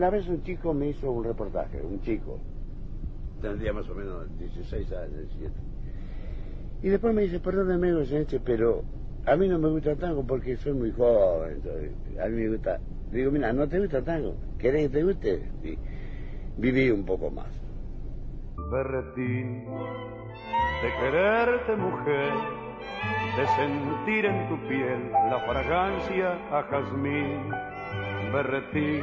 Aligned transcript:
una 0.00 0.08
vez 0.08 0.26
un 0.28 0.42
chico 0.42 0.72
me 0.72 0.88
hizo 0.88 1.10
un 1.10 1.22
reportaje, 1.22 1.78
un 1.82 2.00
chico, 2.00 2.38
tendría 3.42 3.74
más 3.74 3.86
o 3.90 3.94
menos 3.94 4.26
16 4.38 4.92
años, 4.92 5.12
17. 5.38 5.54
Y 6.82 6.88
después 6.88 7.14
me 7.14 7.20
dice, 7.20 7.38
perdóneme, 7.38 7.92
pero 8.42 8.82
a 9.26 9.36
mí 9.36 9.46
no 9.46 9.58
me 9.58 9.68
gusta 9.68 9.94
tango 9.96 10.26
porque 10.26 10.56
soy 10.56 10.72
muy 10.72 10.90
joven. 10.92 11.60
a 12.18 12.28
mí 12.28 12.42
me 12.44 12.48
gusta. 12.48 12.80
Digo, 13.12 13.30
mira, 13.30 13.52
no 13.52 13.68
te 13.68 13.78
gusta 13.78 14.02
tango. 14.02 14.36
¿Querés 14.58 14.84
que 14.84 14.88
te 14.88 15.04
guste? 15.04 15.42
Y 15.64 15.76
viví 16.56 16.90
un 16.90 17.04
poco 17.04 17.30
más. 17.30 17.52
Berretín, 18.72 19.66
de 19.66 20.90
quererte 20.98 21.76
mujer, 21.76 22.32
de 23.36 23.46
sentir 23.48 24.24
en 24.24 24.48
tu 24.48 24.56
piel 24.66 25.12
la 25.12 25.40
fragancia 25.40 26.58
a 26.58 26.62
jazmín. 26.62 27.50
Berretín, 28.32 29.02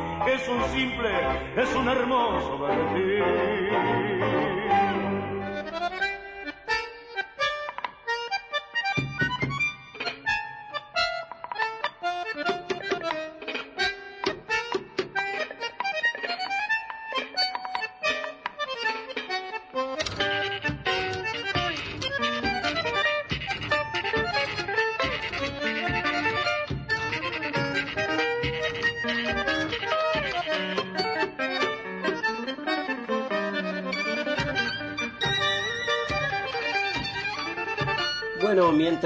es 0.27 0.47
un 0.47 0.63
simple, 0.73 1.09
es 1.55 1.75
un 1.75 1.87
hermoso 1.87 2.57
berretín. 2.59 4.10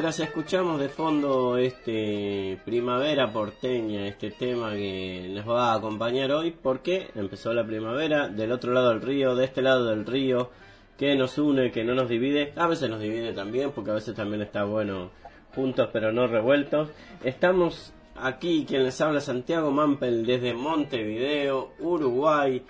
Mientras 0.06 0.30
escuchamos 0.30 0.80
de 0.80 0.88
fondo 0.88 1.58
este 1.58 2.60
Primavera 2.64 3.34
porteña, 3.34 4.06
este 4.06 4.30
tema 4.30 4.72
que 4.74 5.32
nos 5.34 5.50
va 5.50 5.72
a 5.72 5.78
acompañar 5.78 6.32
hoy, 6.32 6.52
porque 6.52 7.08
empezó 7.16 7.56
la 7.56 7.66
primavera 7.66 8.28
del 8.28 8.52
otro 8.52 8.72
lado 8.72 8.90
del 8.90 9.02
río, 9.02 9.36
de 9.36 9.46
este 9.46 9.64
lado 9.64 9.86
del 9.86 10.06
río, 10.06 10.52
que 10.96 11.16
nos 11.16 11.40
une, 11.40 11.72
que 11.72 11.84
no 11.84 11.96
nos 11.96 12.08
divide, 12.08 12.54
a 12.56 12.68
veces 12.68 12.88
nos 12.88 13.00
divide 13.00 13.34
también, 13.34 13.72
porque 13.72 13.90
a 13.90 13.96
veces 13.96 14.14
también 14.14 14.44
está 14.44 14.64
bueno 14.64 15.10
juntos 15.56 15.90
pero 15.92 16.12
no 16.12 16.28
revueltos. 16.28 16.90
Estamos 17.24 17.92
aquí, 18.16 18.64
quien 18.68 18.84
les 18.84 19.02
habla 19.02 19.22
Santiago 19.22 19.72
Mampel 19.72 20.24
desde 20.24 20.54
Montevideo, 20.54 21.72
Uruguay, 21.80 22.62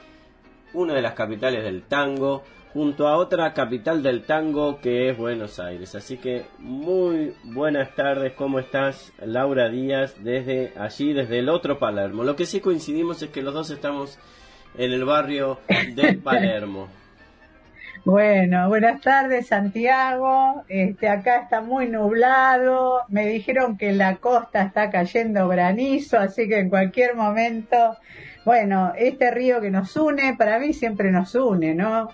una 0.75 0.93
de 0.93 1.01
las 1.01 1.13
capitales 1.13 1.63
del 1.63 1.83
tango 1.83 2.43
junto 2.73 3.07
a 3.07 3.15
otra 3.15 3.53
capital 3.53 4.03
del 4.03 4.23
tango 4.23 4.81
que 4.81 5.09
es 5.09 5.17
Buenos 5.17 5.59
Aires. 5.59 5.95
Así 5.95 6.17
que 6.17 6.45
muy 6.59 7.33
buenas 7.43 7.95
tardes, 7.95 8.33
¿cómo 8.33 8.59
estás 8.59 9.13
Laura 9.19 9.69
Díaz 9.69 10.15
desde 10.21 10.73
allí, 10.77 11.13
desde 11.13 11.39
el 11.39 11.47
otro 11.47 11.79
Palermo? 11.79 12.23
Lo 12.23 12.35
que 12.35 12.45
sí 12.45 12.59
coincidimos 12.59 13.21
es 13.21 13.29
que 13.29 13.41
los 13.41 13.53
dos 13.53 13.71
estamos 13.71 14.19
en 14.77 14.91
el 14.91 15.05
barrio 15.05 15.59
de 15.95 16.13
Palermo. 16.23 16.89
Bueno, 18.03 18.67
buenas 18.67 19.01
tardes 19.01 19.47
Santiago. 19.47 20.63
Este 20.67 21.07
acá 21.07 21.43
está 21.43 21.61
muy 21.61 21.87
nublado. 21.87 23.03
Me 23.07 23.25
dijeron 23.25 23.77
que 23.77 23.89
en 23.89 23.97
la 23.97 24.17
costa 24.17 24.61
está 24.61 24.91
cayendo 24.91 25.47
granizo, 25.47 26.19
así 26.19 26.47
que 26.47 26.59
en 26.59 26.69
cualquier 26.69 27.15
momento, 27.15 27.97
bueno, 28.45 28.93
este 28.95 29.31
río 29.31 29.59
que 29.59 29.71
nos 29.71 29.95
une, 29.97 30.35
para 30.37 30.59
mí 30.59 30.71
siempre 30.73 31.11
nos 31.11 31.33
une, 31.33 31.73
¿no? 31.73 32.09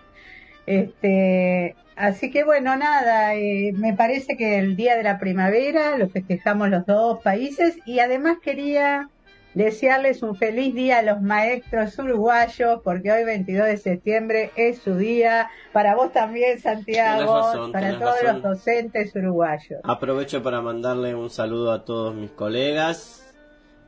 Este, 0.66 1.76
así 1.96 2.32
que 2.32 2.46
bueno, 2.46 2.76
nada, 2.78 3.36
eh, 3.36 3.74
me 3.76 3.94
parece 3.94 4.38
que 4.38 4.58
el 4.58 4.78
Día 4.78 4.96
de 4.96 5.04
la 5.04 5.20
Primavera 5.20 5.98
lo 5.98 6.08
festejamos 6.10 6.70
los 6.70 6.86
dos 6.86 7.22
países 7.22 7.78
y 7.86 8.00
además 8.00 8.38
quería 8.42 9.10
desearles 9.54 10.24
un 10.24 10.36
feliz 10.36 10.74
día 10.74 11.00
a 11.00 11.02
los 11.02 11.22
maestros 11.22 12.00
uruguayos 12.00 12.80
porque 12.86 13.12
hoy 13.12 13.26
22 13.26 13.66
de 13.68 13.76
septiembre 13.76 14.52
es 14.56 14.80
su 14.80 14.96
día. 14.96 15.50
Para 15.74 15.96
vos 15.96 16.14
también, 16.14 16.60
Santiago, 16.60 17.72
para 17.74 18.00
todos 18.00 18.24
los 18.24 18.42
docentes 18.42 19.14
uruguayos. 19.14 19.82
Aprovecho 19.84 20.42
para 20.42 20.62
mandarle 20.62 21.14
un 21.16 21.30
saludo 21.30 21.74
a 21.74 21.84
todos 21.84 22.16
mis 22.16 22.32
colegas 22.32 23.22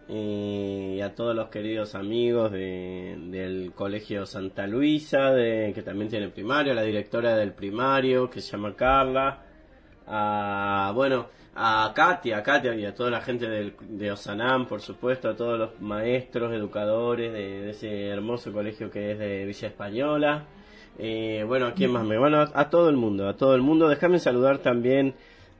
y 0.09 0.99
a 1.01 1.15
todos 1.15 1.35
los 1.35 1.47
queridos 1.47 1.95
amigos 1.95 2.51
del 2.51 3.71
Colegio 3.73 4.25
Santa 4.25 4.67
Luisa, 4.67 5.31
de, 5.31 5.71
que 5.73 5.81
también 5.81 6.09
tiene 6.09 6.29
primario, 6.29 6.73
a 6.73 6.75
la 6.75 6.83
directora 6.83 7.35
del 7.35 7.53
primario, 7.53 8.29
que 8.29 8.41
se 8.41 8.51
llama 8.51 8.75
Carla, 8.75 9.43
a, 10.07 10.91
bueno, 10.93 11.27
a 11.55 11.91
Katia, 11.95 12.43
Katia 12.43 12.75
y 12.75 12.85
a 12.85 12.93
toda 12.93 13.11
la 13.11 13.21
gente 13.21 13.47
del, 13.47 13.75
de 13.81 14.11
Osanam, 14.11 14.67
por 14.67 14.81
supuesto, 14.81 15.29
a 15.29 15.35
todos 15.35 15.57
los 15.57 15.81
maestros, 15.81 16.53
educadores 16.53 17.31
de, 17.31 17.69
ese 17.69 18.07
hermoso 18.07 18.51
colegio 18.51 18.89
que 18.89 19.11
es 19.11 19.19
de 19.19 19.45
Villa 19.45 19.67
Española. 19.67 20.45
Eh, 20.99 21.43
bueno, 21.47 21.67
¿a 21.67 21.73
quién 21.73 21.91
más 21.91 22.05
me? 22.05 22.17
Bueno, 22.17 22.41
a, 22.53 22.69
todo 22.69 22.89
el 22.89 22.97
mundo, 22.97 23.27
a 23.27 23.35
todo 23.35 23.55
el 23.55 23.61
mundo. 23.61 23.87
Déjame 23.87 24.19
saludar 24.19 24.59
también 24.59 25.15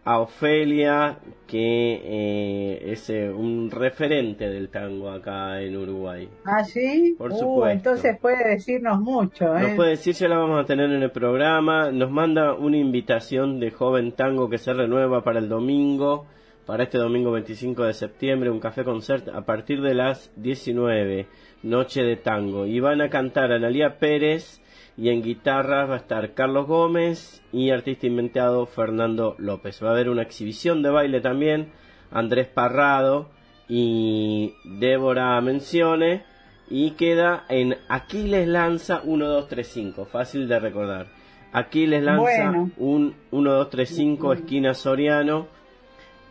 a 0.06 0.20
Ofelia, 0.20 1.18
que 1.48 2.02
eh, 2.04 2.92
es 2.92 3.10
eh, 3.10 3.30
un 3.30 3.72
referente 3.72 4.50
del 4.50 4.70
tango 4.70 5.10
acá 5.10 5.62
en 5.62 5.78
Uruguay. 5.78 6.28
¿Ah, 6.46 6.64
sí? 6.64 7.16
Por 7.18 7.32
Uh, 7.32 7.38
supuesto. 7.40 7.70
entonces 7.92 8.18
puede 8.20 8.50
decirnos 8.50 9.00
mucho, 9.00 9.46
Nos 9.46 9.62
¿eh? 9.72 9.74
puede 9.76 9.92
decir, 9.92 10.14
ya 10.14 10.28
la 10.28 10.38
vamos 10.38 10.62
a 10.62 10.66
tener 10.66 10.92
en 10.92 11.04
el 11.04 11.12
programa. 11.12 11.92
Nos 11.92 12.12
manda 12.12 12.54
una 12.54 12.78
invitación 12.78 13.60
de 13.62 13.72
joven 13.72 14.12
tango 14.12 14.50
que 14.50 14.58
se 14.58 14.74
renueva 14.74 15.24
para 15.24 15.40
el 15.40 15.48
domingo, 15.48 16.26
para 16.66 16.84
este 16.84 16.98
domingo 16.98 17.32
25 17.32 17.84
de 17.84 17.94
septiembre, 17.94 18.50
un 18.50 18.60
café 18.60 18.84
concert 18.84 19.30
a 19.30 19.42
partir 19.46 19.82
de 19.82 19.94
las 19.94 20.32
19, 20.36 21.28
noche 21.64 22.04
de 22.04 22.18
tango. 22.18 22.66
Y 22.66 22.80
van 22.82 23.00
a 23.02 23.10
cantar 23.10 23.52
Analía 23.54 24.00
Pérez 24.00 24.62
y 24.98 25.10
en 25.10 25.24
guitarra 25.24 25.86
va 25.86 25.96
a 25.96 25.98
estar 25.98 26.34
Carlos 26.34 26.68
Gómez 26.68 27.42
y 27.52 27.72
artista 27.72 28.08
inventado 28.08 28.66
Fernando 28.66 29.36
López. 29.40 29.84
Va 29.84 29.90
a 29.90 29.92
haber 29.94 30.10
una 30.10 30.22
exhibición 30.22 30.84
de 30.84 30.90
baile 30.90 31.22
también, 31.22 31.72
Andrés 32.12 32.48
Parrado 32.48 33.30
y 33.68 34.54
Débora 34.64 35.40
Mencione 35.42 36.24
y 36.70 36.92
queda 36.92 37.46
en 37.50 37.76
Aquiles 37.90 38.48
Lanza 38.48 39.02
1235, 39.04 40.06
fácil 40.06 40.48
de 40.48 40.60
recordar. 40.60 41.08
Aquiles 41.52 42.04
Lanza 42.04 42.22
Bueno. 42.22 42.72
un 42.78 43.16
1235 43.32 44.34
esquina 44.34 44.74
Soriano 44.74 45.48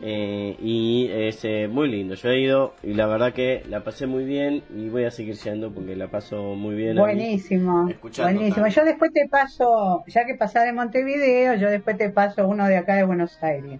eh, 0.04 0.56
y 0.60 1.08
es 1.12 1.44
eh, 1.44 1.68
muy 1.68 1.88
lindo. 1.88 2.16
Yo 2.16 2.28
he 2.28 2.40
ido 2.40 2.74
y 2.82 2.94
la 2.94 3.06
verdad 3.06 3.32
que 3.32 3.62
la 3.68 3.84
pasé 3.84 4.08
muy 4.08 4.24
bien 4.24 4.64
y 4.74 4.88
voy 4.88 5.04
a 5.04 5.12
seguir 5.12 5.36
yendo 5.36 5.72
porque 5.72 5.94
la 5.94 6.08
paso 6.08 6.56
muy 6.56 6.74
bien. 6.74 6.96
Buenísimo, 6.96 7.88
buenísimo. 8.18 8.66
Yo 8.66 8.84
después 8.84 9.12
te 9.12 9.28
paso, 9.28 10.02
ya 10.08 10.26
que 10.26 10.36
de 10.36 10.72
Montevideo, 10.72 11.54
yo 11.54 11.70
después 11.70 11.96
te 11.96 12.10
paso 12.10 12.48
uno 12.48 12.66
de 12.66 12.78
acá 12.78 12.96
de 12.96 13.04
Buenos 13.04 13.40
Aires. 13.44 13.78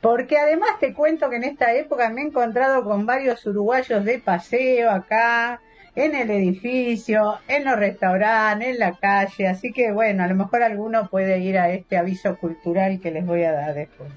Porque 0.00 0.38
además 0.38 0.70
te 0.78 0.94
cuento 0.94 1.28
que 1.30 1.36
en 1.36 1.44
esta 1.44 1.74
época 1.74 2.08
me 2.10 2.22
he 2.22 2.24
encontrado 2.26 2.84
con 2.84 3.04
varios 3.04 3.44
uruguayos 3.44 4.04
de 4.04 4.20
paseo 4.20 4.90
acá, 4.90 5.60
en 5.94 6.14
el 6.14 6.30
edificio, 6.30 7.38
en 7.48 7.64
los 7.64 7.76
restaurantes, 7.76 8.68
en 8.68 8.78
la 8.78 8.92
calle, 8.92 9.48
así 9.48 9.72
que 9.72 9.92
bueno, 9.92 10.22
a 10.22 10.26
lo 10.26 10.34
mejor 10.34 10.62
alguno 10.62 11.08
puede 11.08 11.40
ir 11.40 11.58
a 11.58 11.70
este 11.70 11.98
aviso 11.98 12.36
cultural 12.38 13.00
que 13.00 13.10
les 13.10 13.26
voy 13.26 13.42
a 13.42 13.52
dar 13.52 13.74
después. 13.74 14.10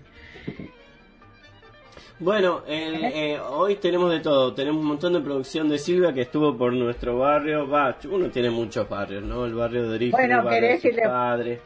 Bueno, 2.17 2.61
el- 2.67 3.03
eh, 3.03 3.39
hoy 3.39 3.75
tenemos 3.75 4.09
de 4.11 4.21
todo. 4.21 4.53
Tenemos 4.53 4.79
un 4.81 4.87
montón 4.87 5.13
de 5.13 5.19
producción 5.19 5.67
de 5.67 5.77
Silvia 5.77 6.13
que 6.13 6.21
estuvo 6.21 6.57
por 6.57 6.71
nuestro 6.71 7.19
barrio. 7.19 7.67
Va, 7.67 7.97
uno 8.09 8.29
tiene 8.29 8.49
muchos 8.49 8.87
barrios, 8.87 9.23
¿no? 9.23 9.45
El 9.45 9.53
barrio 9.53 9.83
de 9.89 9.95
origen, 9.95 10.11
Bueno, 10.11 10.39
el 10.39 10.45
barrio 10.45 10.69
de 10.69 10.79
sus 10.79 10.93
le- 10.93 11.01
padres. 11.03 11.59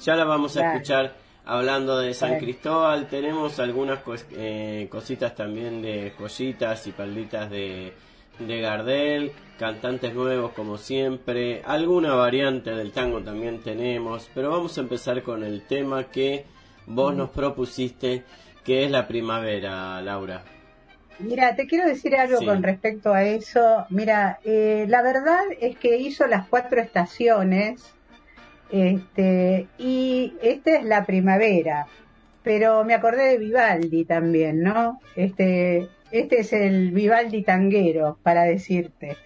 Ya 0.00 0.14
la 0.14 0.24
vamos 0.24 0.56
a 0.56 0.72
escuchar 0.72 1.14
hablando 1.44 1.98
de 1.98 2.14
San. 2.14 2.38
Cristóbal. 2.38 3.08
Tenemos 3.08 3.58
algunas 3.58 4.04
cos- 4.04 4.26
eh, 4.32 4.86
cositas 4.90 5.34
también 5.34 5.82
de 5.82 6.12
joyitas 6.16 6.86
y 6.86 6.92
palditas 6.92 7.50
de, 7.50 7.92
de 8.38 8.60
Gardel. 8.60 9.32
Cantantes 9.58 10.14
nuevos 10.14 10.52
como 10.52 10.78
siempre. 10.78 11.62
Alguna 11.64 12.14
variante 12.14 12.70
del 12.70 12.92
tango 12.92 13.22
también 13.22 13.58
tenemos. 13.60 14.30
Pero 14.34 14.50
vamos 14.50 14.78
a 14.78 14.82
empezar 14.82 15.20
con 15.22 15.42
el 15.42 15.62
tema 15.62 16.04
que 16.04 16.44
vos 16.86 17.14
nos 17.14 17.30
propusiste, 17.30 18.24
que 18.64 18.84
es 18.84 18.90
la 18.90 19.06
primavera, 19.06 20.00
Laura. 20.02 20.42
Mira, 21.18 21.56
te 21.56 21.66
quiero 21.66 21.88
decir 21.88 22.14
algo 22.16 22.38
Sí. 22.40 22.46
con 22.46 22.62
respecto 22.62 23.14
a 23.14 23.24
eso. 23.24 23.86
Mira, 23.90 24.38
eh, 24.44 24.84
la 24.88 25.02
verdad 25.02 25.40
es 25.60 25.76
que 25.76 25.96
hizo 25.96 26.26
las 26.26 26.46
cuatro 26.48 26.80
estaciones 26.80 27.94
este, 28.70 29.66
y 29.78 30.34
esta 30.42 30.76
es 30.76 30.84
la 30.84 31.04
primavera. 31.04 31.86
Pero 32.42 32.84
me 32.84 32.94
acordé 32.94 33.28
de 33.30 33.38
Vivaldi 33.38 34.04
también, 34.04 34.62
¿no? 34.62 35.00
Este, 35.16 35.88
este 36.12 36.40
es 36.40 36.52
el 36.52 36.92
Vivaldi 36.92 37.42
tanguero, 37.42 38.18
para 38.22 38.44
decirte. 38.44 39.16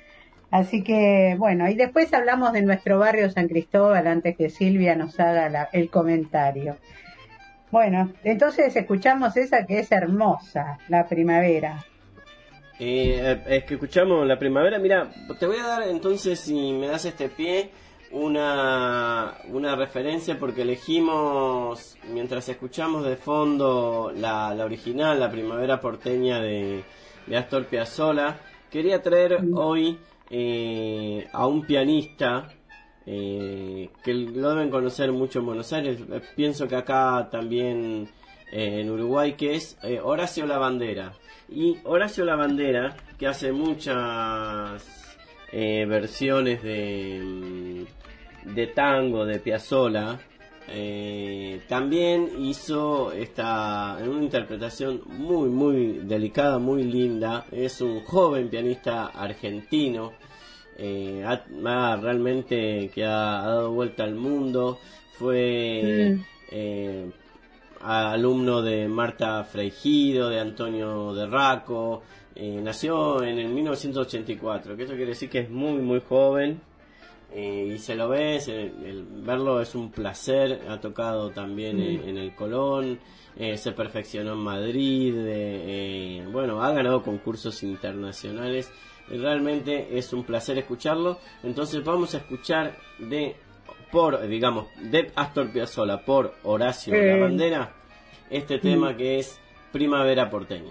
Así 0.50 0.82
que, 0.82 1.36
bueno, 1.38 1.68
y 1.68 1.74
después 1.74 2.12
hablamos 2.14 2.52
de 2.52 2.62
nuestro 2.62 2.98
barrio 2.98 3.30
San 3.30 3.46
Cristóbal 3.48 4.06
antes 4.06 4.36
que 4.36 4.48
Silvia 4.50 4.96
nos 4.96 5.20
haga 5.20 5.48
la- 5.48 5.68
el 5.72 5.90
comentario. 5.90 6.76
Bueno, 7.70 8.12
entonces 8.25 8.75
escuchamos 8.75 9.37
esa 9.37 9.64
que 9.64 9.81
es 9.81 9.93
hermosa, 9.93 10.78
la 10.88 11.06
primavera. 11.06 11.84
Eh, 12.78 13.43
es 13.46 13.64
que 13.64 13.75
escuchamos 13.75 14.26
la 14.26 14.38
primavera. 14.38 14.78
Mira, 14.78 15.11
te 15.38 15.46
voy 15.46 15.58
a 15.58 15.67
dar 15.67 15.82
entonces, 15.84 16.40
si 16.40 16.72
me 16.72 16.88
das 16.88 17.05
este 17.05 17.28
pie, 17.28 17.70
una, 18.11 19.34
una 19.50 19.76
referencia 19.76 20.38
porque 20.38 20.62
elegimos, 20.62 21.96
mientras 22.12 22.49
escuchamos 22.49 23.05
de 23.05 23.17
fondo 23.17 24.12
la, 24.16 24.55
la 24.55 24.64
original, 24.64 25.20
la 25.20 25.31
primavera 25.31 25.81
porteña 25.81 26.40
de, 26.40 26.82
de 27.26 27.37
Astor 27.37 27.66
Piazzolla, 27.66 28.37
quería 28.70 29.00
traer 29.00 29.38
hoy 29.55 29.99
eh, 30.28 31.28
a 31.32 31.46
un 31.46 31.64
pianista 31.66 32.49
eh, 33.06 33.91
que 34.02 34.14
lo 34.14 34.50
deben 34.50 34.70
conocer 34.70 35.12
mucho 35.12 35.41
en 35.41 35.47
Buenos 35.47 35.73
Aires. 35.73 35.99
Eh, 36.11 36.20
Pienso 36.37 36.69
que 36.69 36.76
acá 36.76 37.29
también 37.31 38.08
eh, 38.52 38.81
en 38.81 38.91
Uruguay, 38.91 39.35
que 39.35 39.55
es 39.55 39.79
eh, 39.82 40.00
Horacio 40.02 40.47
Lavandera. 40.47 41.12
Y 41.49 41.79
Horacio 41.85 42.25
Lavandera, 42.25 42.97
que 43.19 43.26
hace 43.26 43.52
muchas 43.52 45.17
eh, 45.52 45.85
versiones 45.87 46.62
de, 46.62 47.20
mm, 47.23 48.55
de 48.55 48.67
tango, 48.69 49.25
de 49.25 49.41
Piazzolla, 49.41 50.19
eh, 50.73 51.62
también 51.69 52.31
hizo 52.38 53.11
esta 53.11 53.99
una 54.06 54.23
interpretación 54.23 55.00
muy 55.06 55.49
muy 55.49 56.00
delicada, 56.05 56.58
muy 56.58 56.85
linda. 56.85 57.44
Es 57.50 57.81
un 57.81 58.05
joven 58.05 58.49
pianista 58.49 59.06
argentino 59.06 60.12
eh, 60.80 61.22
ha, 61.26 61.44
ha 61.92 61.96
realmente 61.96 62.90
que 62.94 63.04
ha, 63.04 63.42
ha 63.44 63.46
dado 63.48 63.72
vuelta 63.72 64.04
al 64.04 64.14
mundo. 64.14 64.78
Fue 65.18 66.12
Mm. 66.16 66.20
eh, 66.52 67.10
alumno 67.82 68.62
de 68.62 68.88
Marta 68.88 69.44
Freigido, 69.44 70.28
de 70.28 70.40
Antonio 70.40 71.14
de 71.14 71.26
Raco. 71.26 72.02
eh, 72.34 72.60
nació 72.62 73.22
en 73.22 73.38
el 73.38 73.49
1984, 73.49 74.76
que 74.76 74.84
eso 74.84 74.92
quiere 74.94 75.08
decir 75.10 75.28
que 75.28 75.40
es 75.40 75.50
muy 75.50 75.75
muy 75.80 76.00
joven. 76.00 76.60
eh, 77.32 77.75
y 77.76 77.78
se 77.78 77.94
lo 77.94 78.08
ve, 78.08 78.40
se- 78.40 78.60
el 78.62 79.04
verlo 79.25 79.60
es 79.60 79.75
un 79.76 79.90
placer. 79.92 80.62
Ha 80.68 80.80
tocado 80.80 81.30
también 81.30 81.78
en, 81.80 82.08
en 82.08 82.18
el 82.18 82.34
Colón, 82.34 82.99
eh, 83.37 83.56
se 83.56 83.70
perfeccionó 83.72 84.32
en 84.32 84.38
Madrid. 84.40 85.14
eh, 85.16 86.26
bueno, 86.32 86.60
ha 86.62 86.72
ganado 86.72 87.02
concursos 87.04 87.62
internacionales. 87.62 88.72
Realmente 89.11 89.99
es 89.99 90.12
un 90.12 90.25
placer 90.25 90.59
escucharlo. 90.59 91.19
Entonces 91.43 91.83
vamos 91.85 92.14
a 92.14 92.19
escuchar 92.19 92.76
de 92.99 93.37
por 93.90 94.26
digamos 94.29 94.67
de 94.81 95.11
Astor 95.17 95.52
Piazzolla 95.52 96.05
por 96.05 96.35
Horacio 96.45 96.95
Eh. 96.95 97.17
Lavandera 97.17 97.75
este 98.31 98.59
tema 98.59 98.97
que 98.97 99.19
es 99.19 99.40
Primavera 99.73 100.31
porteña. 100.31 100.71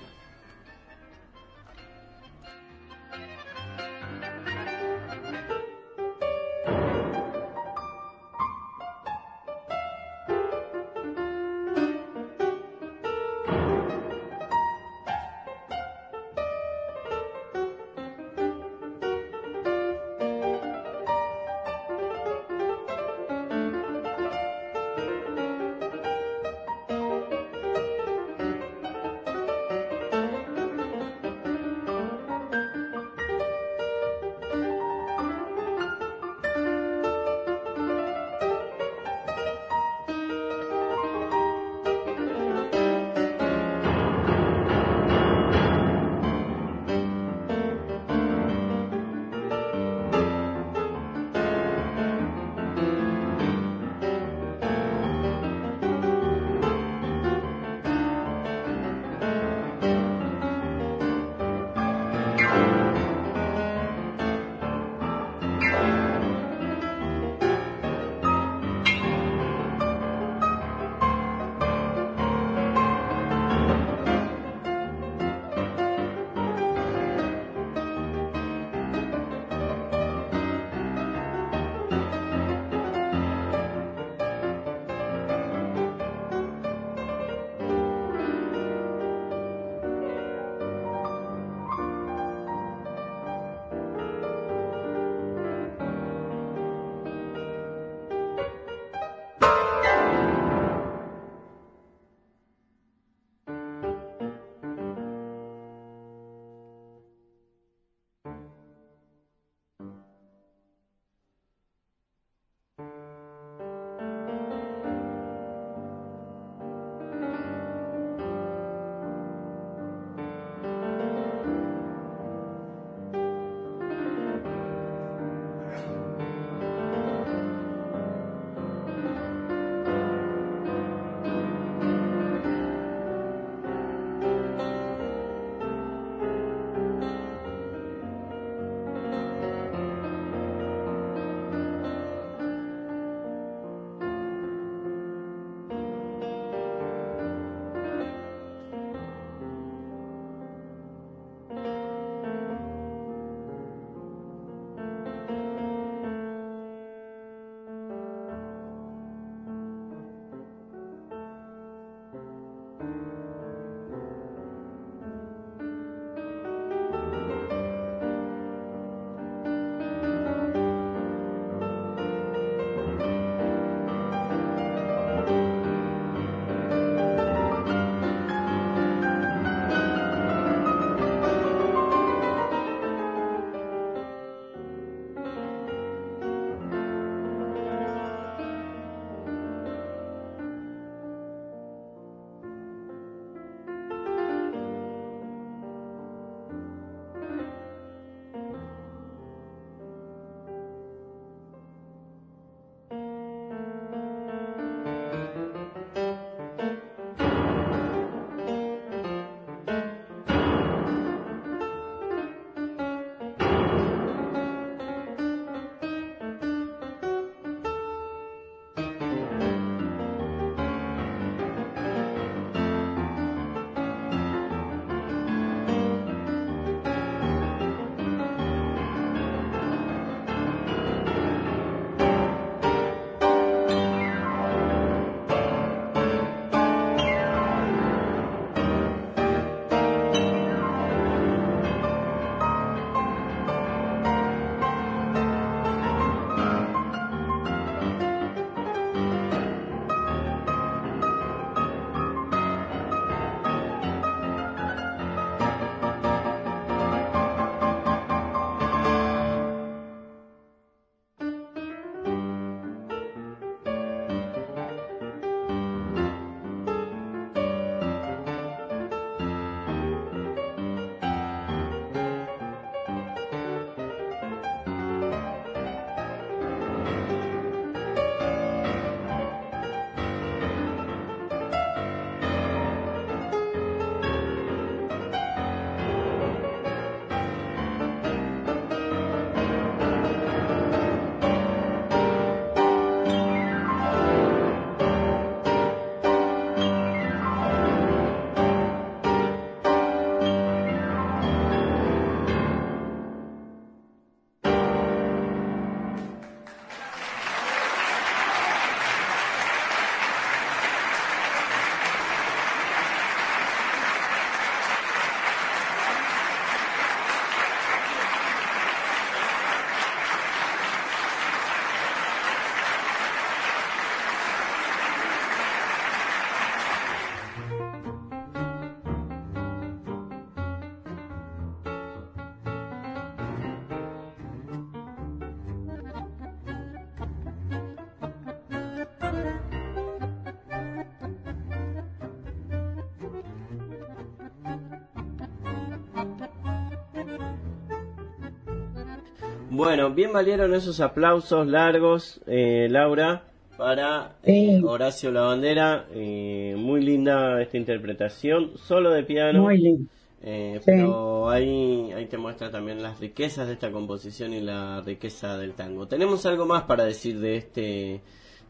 Bueno, 349.59 349.89
bien 349.93 350.13
valieron 350.13 350.55
esos 350.55 350.79
aplausos 350.79 351.45
largos, 351.45 352.21
eh, 352.27 352.69
Laura, 352.71 353.23
para 353.57 354.15
eh, 354.23 354.61
Horacio 354.63 355.11
Lavandera. 355.11 355.85
Eh, 355.91 356.55
muy 356.57 356.81
linda 356.81 357.41
esta 357.41 357.57
interpretación, 357.57 358.51
solo 358.55 358.89
de 358.91 359.03
piano. 359.03 359.41
Muy 359.41 359.57
linda. 359.57 359.91
Eh, 360.23 360.61
pero 360.63 361.29
ahí, 361.29 361.91
ahí 361.91 362.05
te 362.05 362.17
muestra 362.17 362.49
también 362.49 362.81
las 362.81 363.01
riquezas 363.01 363.47
de 363.47 363.53
esta 363.55 363.69
composición 363.69 364.33
y 364.33 364.39
la 364.39 364.79
riqueza 364.79 365.37
del 365.37 365.51
tango. 365.51 365.89
Tenemos 365.89 366.25
algo 366.25 366.45
más 366.45 366.63
para 366.63 366.85
decir 366.85 367.19
de 367.19 367.35
este 367.35 368.01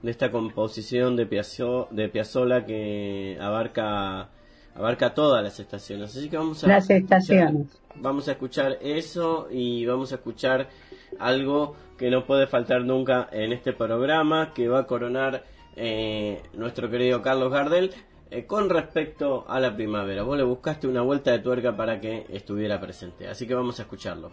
de 0.04 0.12
esta 0.12 0.30
composición 0.30 1.16
de, 1.16 1.26
de 1.26 2.10
Piazzolla 2.10 2.66
que 2.68 3.36
abarca 3.42 4.30
abarca 4.76 5.14
todas 5.14 5.44
las 5.44 5.60
estaciones. 5.60 6.16
Así 6.16 6.30
que 6.30 6.38
vamos 6.38 6.64
a 6.64 6.68
las 6.68 6.88
estaciones. 6.88 7.68
vamos 7.96 8.28
a 8.28 8.34
escuchar 8.34 8.78
eso 8.82 9.48
y 9.52 9.86
vamos 9.86 10.12
a 10.12 10.16
escuchar 10.16 10.70
algo 11.18 11.76
que 11.98 12.10
no 12.10 12.26
puede 12.26 12.48
faltar 12.48 12.84
nunca 12.84 13.28
en 13.32 13.52
este 13.52 13.74
programa 13.74 14.54
que 14.54 14.68
va 14.68 14.80
a 14.80 14.88
coronar 14.88 15.44
eh, 15.76 16.42
nuestro 16.54 16.90
querido 16.90 17.22
Carlos 17.22 17.52
Gardel 17.52 17.94
eh, 18.32 18.46
con 18.46 18.70
respecto 18.70 19.46
a 19.48 19.60
la 19.60 19.76
primavera. 19.76 20.24
Vos 20.24 20.38
le 20.38 20.44
buscaste 20.44 20.88
una 20.88 21.02
vuelta 21.02 21.32
de 21.32 21.40
tuerca 21.40 21.76
para 21.76 22.00
que 22.00 22.26
estuviera 22.30 22.80
presente, 22.80 23.28
así 23.28 23.48
que 23.48 23.56
vamos 23.56 23.80
a 23.80 23.84
escucharlo. 23.84 24.32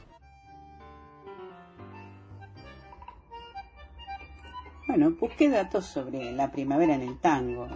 Bueno, 4.86 5.10
busqué 5.18 5.48
datos 5.48 5.86
sobre 5.86 6.32
la 6.32 6.52
primavera 6.52 6.94
en 6.94 7.02
el 7.02 7.18
tango. 7.18 7.68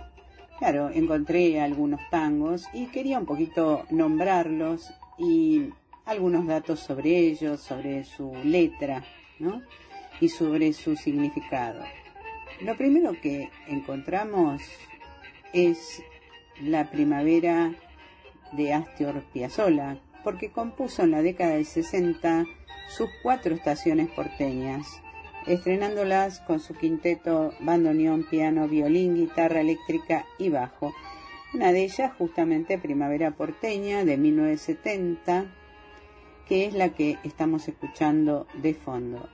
Claro, 0.58 0.90
encontré 0.90 1.60
algunos 1.60 2.00
tangos 2.10 2.66
y 2.72 2.86
quería 2.88 3.18
un 3.18 3.26
poquito 3.26 3.84
nombrarlos 3.90 4.92
y 5.18 5.70
algunos 6.04 6.46
datos 6.46 6.80
sobre 6.80 7.16
ellos, 7.18 7.60
sobre 7.60 8.04
su 8.04 8.32
letra, 8.44 9.04
¿no? 9.38 9.62
Y 10.20 10.28
sobre 10.28 10.72
su 10.72 10.96
significado. 10.96 11.82
Lo 12.60 12.76
primero 12.76 13.12
que 13.20 13.50
encontramos 13.68 14.62
es 15.52 16.02
la 16.60 16.90
primavera 16.90 17.72
de 18.52 18.72
Astor 18.72 19.22
Piazzolla, 19.32 19.98
porque 20.22 20.50
compuso 20.50 21.02
en 21.02 21.12
la 21.12 21.22
década 21.22 21.54
del 21.54 21.64
60 21.64 22.44
sus 22.88 23.08
cuatro 23.22 23.54
estaciones 23.54 24.10
porteñas, 24.10 25.00
estrenándolas 25.46 26.40
con 26.40 26.60
su 26.60 26.74
quinteto 26.74 27.54
bandoneón, 27.60 28.24
piano, 28.28 28.68
violín, 28.68 29.14
guitarra 29.14 29.60
eléctrica 29.60 30.26
y 30.38 30.50
bajo. 30.50 30.92
Una 31.54 31.72
de 31.72 31.84
ellas 31.84 32.12
justamente 32.18 32.78
Primavera 32.78 33.30
porteña 33.32 34.04
de 34.04 34.16
1970, 34.16 35.46
que 36.50 36.66
es 36.66 36.74
la 36.74 36.88
que 36.88 37.16
estamos 37.22 37.68
escuchando 37.68 38.48
de 38.54 38.74
fondo. 38.74 39.28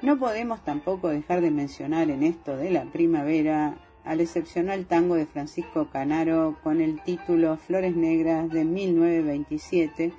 No 0.00 0.18
podemos 0.18 0.64
tampoco 0.64 1.08
dejar 1.08 1.42
de 1.42 1.50
mencionar 1.50 2.08
en 2.08 2.22
esto 2.22 2.56
de 2.56 2.70
la 2.70 2.84
primavera 2.86 3.76
al 4.02 4.22
excepcional 4.22 4.86
tango 4.86 5.14
de 5.14 5.26
Francisco 5.26 5.88
Canaro 5.92 6.56
con 6.62 6.80
el 6.80 7.02
título 7.02 7.58
Flores 7.58 7.94
Negras 7.94 8.48
de 8.48 8.64
1927, 8.64 10.14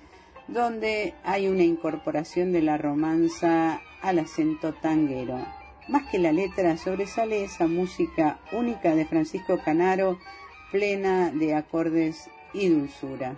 donde 0.48 1.15
hay 1.24 1.48
una 1.48 1.63
incorporación 1.63 2.51
de 2.51 2.62
la 2.62 2.77
romanza 2.77 3.81
al 4.03 4.19
acento 4.19 4.75
tanguero. 4.75 5.43
Más 5.88 6.03
que 6.12 6.19
la 6.19 6.31
letra, 6.31 6.77
sobresale 6.77 7.43
esa 7.43 7.65
música 7.65 8.39
única 8.51 8.93
de 8.93 9.07
Francisco 9.07 9.57
Canaro, 9.65 10.19
plena 10.71 11.31
de 11.31 11.55
acordes 11.55 12.29
y 12.53 12.69
dulzura. 12.69 13.36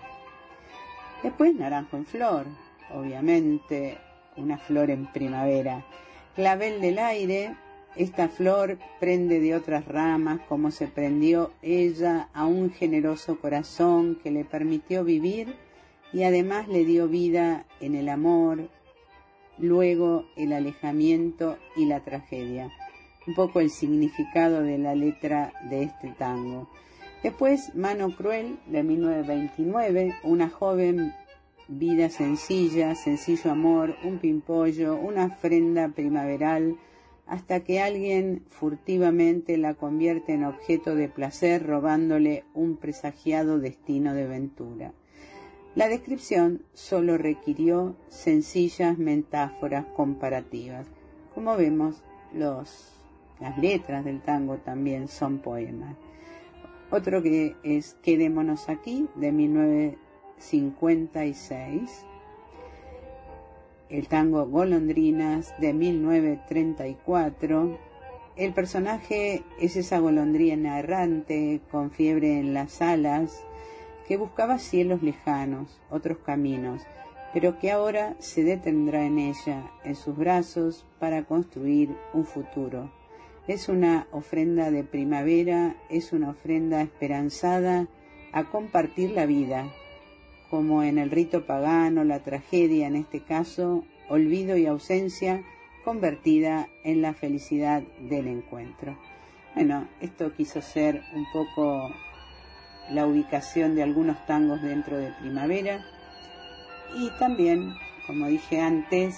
Después 1.24 1.56
Naranjo 1.56 1.96
en 1.96 2.06
Flor, 2.06 2.48
obviamente 2.96 3.98
una 4.38 4.58
flor 4.58 4.90
en 4.90 5.12
primavera. 5.12 5.86
Clavel 6.36 6.82
del 6.82 7.00
aire, 7.00 7.56
esta 7.96 8.30
flor 8.30 8.78
prende 9.00 9.40
de 9.40 9.56
otras 9.56 9.86
ramas 9.86 10.40
como 10.48 10.72
se 10.72 10.88
prendió 10.88 11.52
ella 11.62 12.30
a 12.34 12.46
un 12.46 12.72
generoso 12.72 13.40
corazón 13.40 14.18
que 14.24 14.32
le 14.32 14.46
permitió 14.46 15.04
vivir 15.04 15.56
y 16.14 16.24
además 16.24 16.68
le 16.68 16.86
dio 16.86 17.08
vida 17.08 17.66
en 17.80 17.96
el 17.96 18.10
amor, 18.10 18.70
luego 19.58 20.26
el 20.36 20.54
alejamiento 20.54 21.58
y 21.76 21.86
la 21.86 22.02
tragedia. 22.02 22.72
Un 23.28 23.36
poco 23.36 23.60
el 23.60 23.70
significado 23.70 24.64
de 24.64 24.78
la 24.78 24.96
letra 24.96 25.54
de 25.70 25.84
este 25.84 26.10
tango. 26.18 26.70
Después, 27.24 27.76
Mano 27.76 28.16
Cruel, 28.16 28.58
de 28.66 28.82
1929, 28.82 30.16
una 30.24 30.50
joven 30.50 31.14
vida 31.72 32.10
sencilla, 32.10 32.96
sencillo 32.96 33.50
amor, 33.50 33.96
un 34.04 34.20
pimpollo, 34.20 34.96
una 34.96 35.26
ofrenda 35.26 35.88
primaveral, 35.90 36.78
hasta 37.26 37.62
que 37.62 37.82
alguien 37.82 38.44
furtivamente 38.50 39.58
la 39.58 39.74
convierte 39.76 40.34
en 40.34 40.44
objeto 40.44 40.96
de 40.96 41.08
placer 41.08 41.66
robándole 41.66 42.44
un 42.54 42.76
presagiado 42.76 43.58
destino 43.58 44.14
de 44.14 44.28
ventura. 44.28 44.94
La 45.74 45.88
descripción 45.88 46.64
solo 46.74 47.18
requirió 47.18 47.96
sencillas 48.10 48.98
metáforas 48.98 49.86
comparativas. 49.96 50.88
Como 51.34 51.56
vemos, 51.56 52.04
los, 52.34 52.92
las 53.40 53.58
letras 53.58 54.04
del 54.04 54.22
tango 54.22 54.58
también 54.58 55.08
son 55.08 55.40
poemas. 55.40 55.96
Otro 56.90 57.24
que 57.24 57.56
es 57.64 57.94
Quedémonos 58.02 58.68
aquí, 58.68 59.08
de 59.16 59.32
1956 60.42 62.06
el 63.92 64.08
tango 64.08 64.48
Golondrinas 64.48 65.54
de 65.60 65.74
1934. 65.74 67.78
El 68.38 68.54
personaje 68.54 69.44
es 69.60 69.76
esa 69.76 70.00
golondrina 70.00 70.80
errante 70.80 71.60
con 71.70 71.92
fiebre 71.92 72.40
en 72.40 72.54
las 72.54 72.82
alas 72.82 73.44
que 74.08 74.16
buscaba 74.16 74.60
cielos 74.60 75.04
lejanos, 75.04 75.82
otros 75.90 76.20
caminos, 76.20 76.82
pero 77.34 77.60
que 77.60 77.72
ahora 77.72 78.16
se 78.20 78.44
detendrá 78.44 79.06
en 79.06 79.20
ella, 79.20 79.70
en 79.84 79.96
sus 79.96 80.16
brazos, 80.18 80.86
para 81.00 81.24
construir 81.24 81.94
un 82.14 82.24
futuro. 82.26 82.90
Es 83.48 83.68
una 83.68 84.08
ofrenda 84.12 84.72
de 84.72 84.86
primavera, 84.86 85.76
es 85.90 86.14
una 86.14 86.30
ofrenda 86.30 86.82
esperanzada 86.82 87.90
a 88.32 88.46
compartir 88.46 89.12
la 89.12 89.26
vida, 89.26 89.70
como 90.52 90.84
en 90.84 90.98
el 90.98 91.10
rito 91.10 91.46
pagano, 91.46 92.04
la 92.04 92.20
tragedia, 92.20 92.86
en 92.86 92.98
este 92.98 93.22
caso, 93.22 93.86
olvido 94.10 94.58
y 94.58 94.66
ausencia, 94.66 95.44
convertida 95.86 96.68
en 96.84 97.02
la 97.02 97.14
felicidad 97.14 97.82
del 98.02 98.28
encuentro. 98.28 98.98
Bueno, 99.56 99.88
esto 100.02 100.34
quiso 100.34 100.62
ser 100.62 101.02
un 101.16 101.26
poco 101.32 101.90
la 102.90 103.08
ubicación 103.08 103.76
de 103.76 103.84
algunos 103.84 104.26
tangos 104.26 104.62
dentro 104.62 104.98
de 104.98 105.14
primavera 105.22 105.86
y 106.98 107.10
también, 107.18 107.74
como 108.06 108.28
dije 108.28 108.60
antes, 108.60 109.16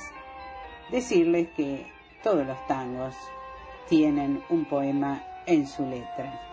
decirles 0.91 1.47
que 1.57 1.87
todos 2.21 2.45
los 2.45 2.67
tangos 2.67 3.15
tienen 3.89 4.43
un 4.49 4.65
poema 4.65 5.23
en 5.47 5.65
su 5.65 5.83
letra. 5.83 6.52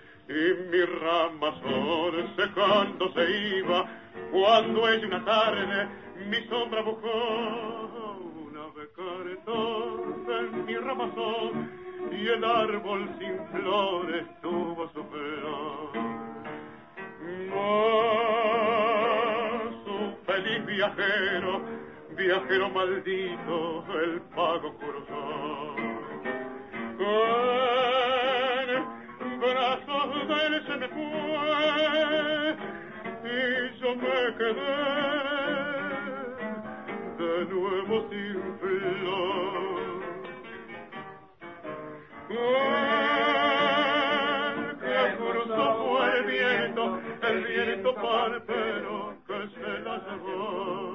Y 0.31 0.53
mi 0.71 0.81
ramazón 0.85 2.35
secando 2.37 3.11
se 3.11 3.57
iba, 3.57 3.85
cuando 4.31 4.87
ella 4.87 5.07
una 5.07 5.25
tarde 5.25 5.89
mi 6.29 6.37
sombra 6.47 6.81
buscó 6.83 8.17
una 8.47 8.67
becaretón 8.73 10.25
en 10.29 10.65
mi 10.65 10.75
ramazón 10.77 11.69
y 12.13 12.27
el 12.29 12.45
árbol 12.45 13.09
sin 13.19 13.45
flores 13.47 14.25
tuvo 14.41 14.89
su 14.93 15.03
flor. 15.03 15.91
su 19.83 20.15
feliz 20.25 20.65
viajero, 20.65 21.61
viajero 22.15 22.69
maldito, 22.69 23.83
el 24.01 24.21
pago 24.33 24.73
cruzó. 24.77 25.75
Se 30.71 30.77
me 30.77 30.87
fue 30.87 32.55
y 33.23 33.79
yo 33.79 33.95
me 33.95 34.35
quedé 34.37 34.73
de 37.17 37.45
nuevo 37.45 37.95
sin 38.09 38.39
flor. 38.59 40.01
El 42.29 42.37
que 44.79 44.97
cruzó 45.17 45.65
fue 45.83 46.03
el 46.17 46.23
viento, 46.25 46.83
el 47.21 47.37
viento 47.43 47.89
parpero 47.95 48.95
que 49.27 49.39
se 49.55 49.71
la 49.79 49.95
llevó. 49.97 50.90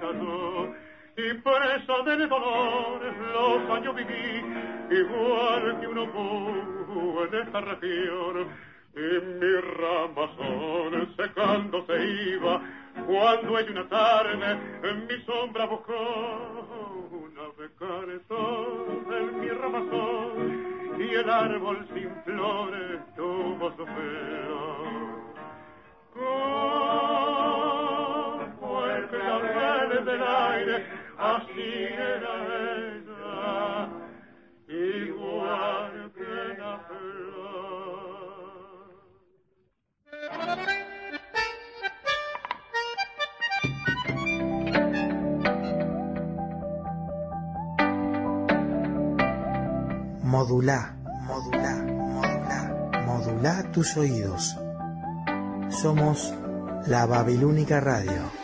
Yo. 0.00 0.74
Y 1.16 1.34
presa 1.34 2.02
del 2.04 2.28
dolor, 2.28 3.00
los 3.32 3.70
años 3.76 3.94
viví, 3.96 4.44
igual 4.90 5.80
que 5.80 5.86
un 5.88 5.98
ombú 5.98 7.24
en 7.24 7.34
esta 7.40 7.60
región. 7.60 8.46
Y 8.94 9.20
mi 9.20 9.60
ramazón 9.78 11.14
secando 11.16 11.84
se 11.86 12.04
iba, 12.32 12.60
cuando 13.06 13.58
ella 13.58 13.70
una 13.70 13.88
tarde 13.88 14.58
en 14.82 15.06
mi 15.06 15.24
sombra 15.24 15.66
buscó 15.66 15.94
una 17.10 17.48
becaretón 17.58 19.06
en 19.12 19.40
mi 19.40 19.48
ramazón 19.48 20.98
y 20.98 21.14
el 21.14 21.30
árbol 21.30 21.86
sin 21.94 22.10
flores 22.24 23.00
tuvo 23.16 23.70
su 23.76 23.86
flor. 23.86 25.08
Clavel 29.88 30.04
del 30.04 30.22
aire, 30.22 30.86
así 31.16 31.84
era 31.84 32.34
ella, 32.60 33.88
igual 34.68 36.12
que 36.14 36.58
la 36.58 36.88
tus 53.72 53.96
oídos. 53.96 54.58
Somos 55.70 56.34
la 56.86 57.06
Babilónica 57.06 57.80
Radio. 57.80 58.37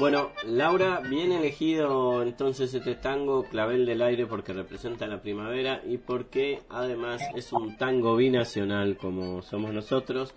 Bueno, 0.00 0.30
Laura, 0.46 1.00
bien 1.00 1.30
elegido 1.30 2.22
entonces 2.22 2.72
este 2.72 2.94
tango 2.94 3.44
Clavel 3.44 3.84
del 3.84 4.00
Aire 4.00 4.24
porque 4.24 4.54
representa 4.54 5.06
la 5.06 5.20
primavera 5.20 5.82
y 5.86 5.98
porque 5.98 6.60
además 6.70 7.20
es 7.36 7.52
un 7.52 7.76
tango 7.76 8.16
binacional 8.16 8.96
como 8.96 9.42
somos 9.42 9.74
nosotros, 9.74 10.32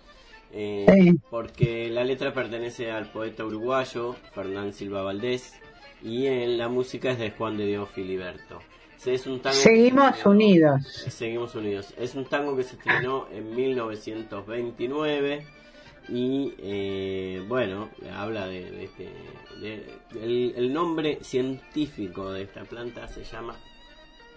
eh, 0.52 1.14
porque 1.30 1.88
la 1.88 2.04
letra 2.04 2.34
pertenece 2.34 2.90
al 2.90 3.10
poeta 3.10 3.46
uruguayo 3.46 4.14
Fernán 4.34 4.74
Silva 4.74 5.02
Valdés 5.02 5.54
y 6.02 6.26
en 6.26 6.58
la 6.58 6.68
música 6.68 7.12
es 7.12 7.18
de 7.18 7.30
Juan 7.30 7.56
de 7.56 7.64
Dios 7.64 7.88
Filiberto. 7.88 8.60
Es 9.06 9.26
un 9.26 9.40
tango 9.40 9.56
se 9.56 9.62
Seguimos 9.62 10.26
unidos. 10.26 10.82
Seguimos 11.08 11.54
unidos. 11.54 11.94
Es 11.96 12.14
un 12.14 12.26
tango 12.26 12.54
que 12.54 12.64
se 12.64 12.76
estrenó 12.76 13.28
en 13.32 13.56
1929 13.56 15.46
y 16.08 16.52
eh, 16.58 17.42
bueno, 17.48 17.88
habla 18.14 18.46
de, 18.46 18.70
de 18.70 18.84
este... 18.84 19.08
de- 19.60 19.84
el, 20.22 20.54
el 20.56 20.72
nombre 20.72 21.18
científico 21.22 22.30
de 22.32 22.42
esta 22.42 22.64
planta 22.64 23.08
se 23.08 23.24
llama 23.24 23.56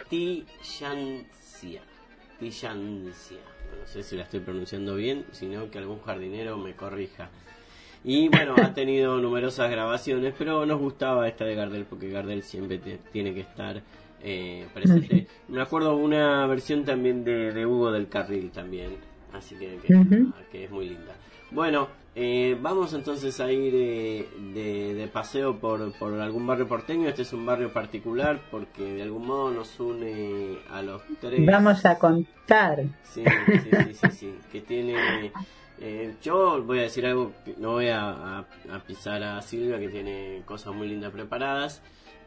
Tillandsia. 0.09 1.81
Tillandsia. 2.39 3.37
No 3.79 3.87
sé 3.87 4.03
si 4.03 4.15
la 4.15 4.23
estoy 4.23 4.39
pronunciando 4.39 4.95
bien, 4.95 5.25
sino 5.31 5.69
que 5.69 5.77
algún 5.77 6.01
jardinero 6.01 6.57
me 6.57 6.73
corrija. 6.73 7.29
Y 8.03 8.29
bueno, 8.29 8.55
ha 8.57 8.73
tenido 8.73 9.17
numerosas 9.21 9.69
grabaciones, 9.69 10.33
pero 10.37 10.65
nos 10.65 10.79
gustaba 10.79 11.27
esta 11.27 11.45
de 11.45 11.55
Gardel 11.55 11.85
porque 11.85 12.09
Gardel 12.09 12.43
siempre 12.43 12.77
te- 12.77 12.99
tiene 13.11 13.33
que 13.33 13.41
estar 13.41 13.81
eh, 14.23 14.67
presente. 14.73 15.27
Me 15.49 15.61
acuerdo 15.61 15.95
una 15.95 16.45
versión 16.47 16.85
también 16.85 17.23
de, 17.23 17.51
de 17.53 17.65
Hugo 17.65 17.91
del 17.91 18.07
Carril 18.07 18.51
también, 18.51 18.95
así 19.33 19.55
que, 19.55 19.77
que 20.51 20.63
es 20.65 20.71
muy 20.71 20.89
linda. 20.89 21.15
Bueno, 21.51 21.87
eh, 22.15 22.57
vamos 22.61 22.93
entonces 22.93 23.39
a 23.39 23.51
ir 23.51 23.73
eh, 23.75 24.27
de, 24.53 24.93
de 24.95 25.07
paseo 25.07 25.57
por, 25.59 25.91
por 25.97 26.13
algún 26.19 26.45
barrio 26.45 26.67
porteño. 26.67 27.07
Este 27.07 27.21
es 27.21 27.33
un 27.33 27.45
barrio 27.45 27.71
particular 27.71 28.39
porque 28.51 28.83
de 28.83 29.03
algún 29.03 29.27
modo 29.27 29.51
nos 29.51 29.79
une 29.79 30.57
a 30.69 30.81
los 30.81 31.01
tres. 31.21 31.45
Vamos 31.45 31.85
a 31.85 31.97
contar. 31.97 32.83
Sí, 33.03 33.23
sí, 33.45 33.69
sí, 33.71 33.93
sí, 33.93 34.11
sí, 34.11 34.35
que 34.51 34.61
tiene... 34.61 35.31
eh, 35.79 36.15
yo 36.23 36.61
voy 36.63 36.79
a 36.79 36.83
decir 36.83 37.05
algo, 37.05 37.31
no 37.57 37.73
voy 37.73 37.87
a, 37.89 38.09
a- 38.09 38.45
a 38.71 38.79
pisar 38.85 39.23
a 39.23 39.41
Silvia, 39.41 39.79
que 39.79 39.89
tiene 39.89 40.41
cosas 40.45 40.73
muy 40.73 40.87
lindas 40.87 41.11
preparadas. 41.11 41.81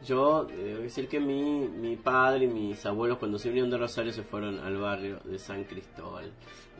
Yo 0.05 0.47
eh, 0.49 0.55
debo 0.55 0.81
decir 0.81 1.07
que 1.07 1.19
mi, 1.19 1.67
mi 1.67 1.95
padre 1.95 2.45
y 2.45 2.47
mis 2.47 2.83
abuelos 2.87 3.19
cuando 3.19 3.37
se 3.37 3.49
vinieron 3.49 3.69
de 3.69 3.77
Rosario 3.77 4.11
se 4.11 4.23
fueron 4.23 4.57
al 4.59 4.77
barrio 4.77 5.19
de 5.25 5.37
San 5.37 5.63
Cristóbal. 5.65 6.31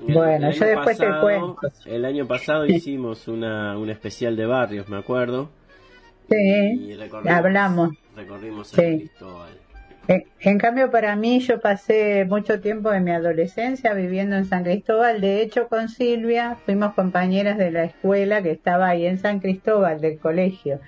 El- 0.07 0.13
Bueno, 0.13 0.47
el 0.47 0.53
yo 0.53 0.65
después 0.65 0.97
te 0.97 1.07
cuento. 1.21 1.57
El 1.85 2.05
año 2.05 2.27
pasado 2.27 2.65
hicimos 2.65 3.27
una, 3.27 3.77
un 3.77 3.89
especial 3.89 4.35
de 4.35 4.45
barrios, 4.45 4.89
me 4.89 4.97
acuerdo. 4.97 5.49
Sí, 6.29 6.35
Y 6.37 6.93
recorrimos, 6.95 7.37
hablamos. 7.37 7.89
Recorrimos 8.15 8.67
San 8.69 8.83
Sí. 8.85 8.97
Cristóbal. 8.99 9.49
Eh, 10.07 10.25
En 10.39 10.57
cambio, 10.57 10.89
para 10.89 11.15
mí, 11.15 11.39
yo 11.41 11.59
pasé 11.59 12.25
mucho 12.25 12.59
tiempo 12.59 12.89
de 12.89 12.99
mi 13.01 13.11
adolescencia 13.11 13.93
viviendo 13.93 14.35
en 14.35 14.45
San 14.45 14.63
Cristóbal. 14.63 15.21
De 15.21 15.41
hecho, 15.41 15.67
con 15.67 15.89
Silvia 15.89 16.57
fuimos 16.65 16.93
compañeras 16.95 17.57
de 17.57 17.69
la 17.71 17.83
escuela 17.83 18.41
que 18.41 18.51
estaba 18.51 18.87
ahí 18.89 19.05
en 19.05 19.19
San 19.19 19.39
Cristóbal, 19.39 20.01
del 20.01 20.17
colegio. 20.19 20.79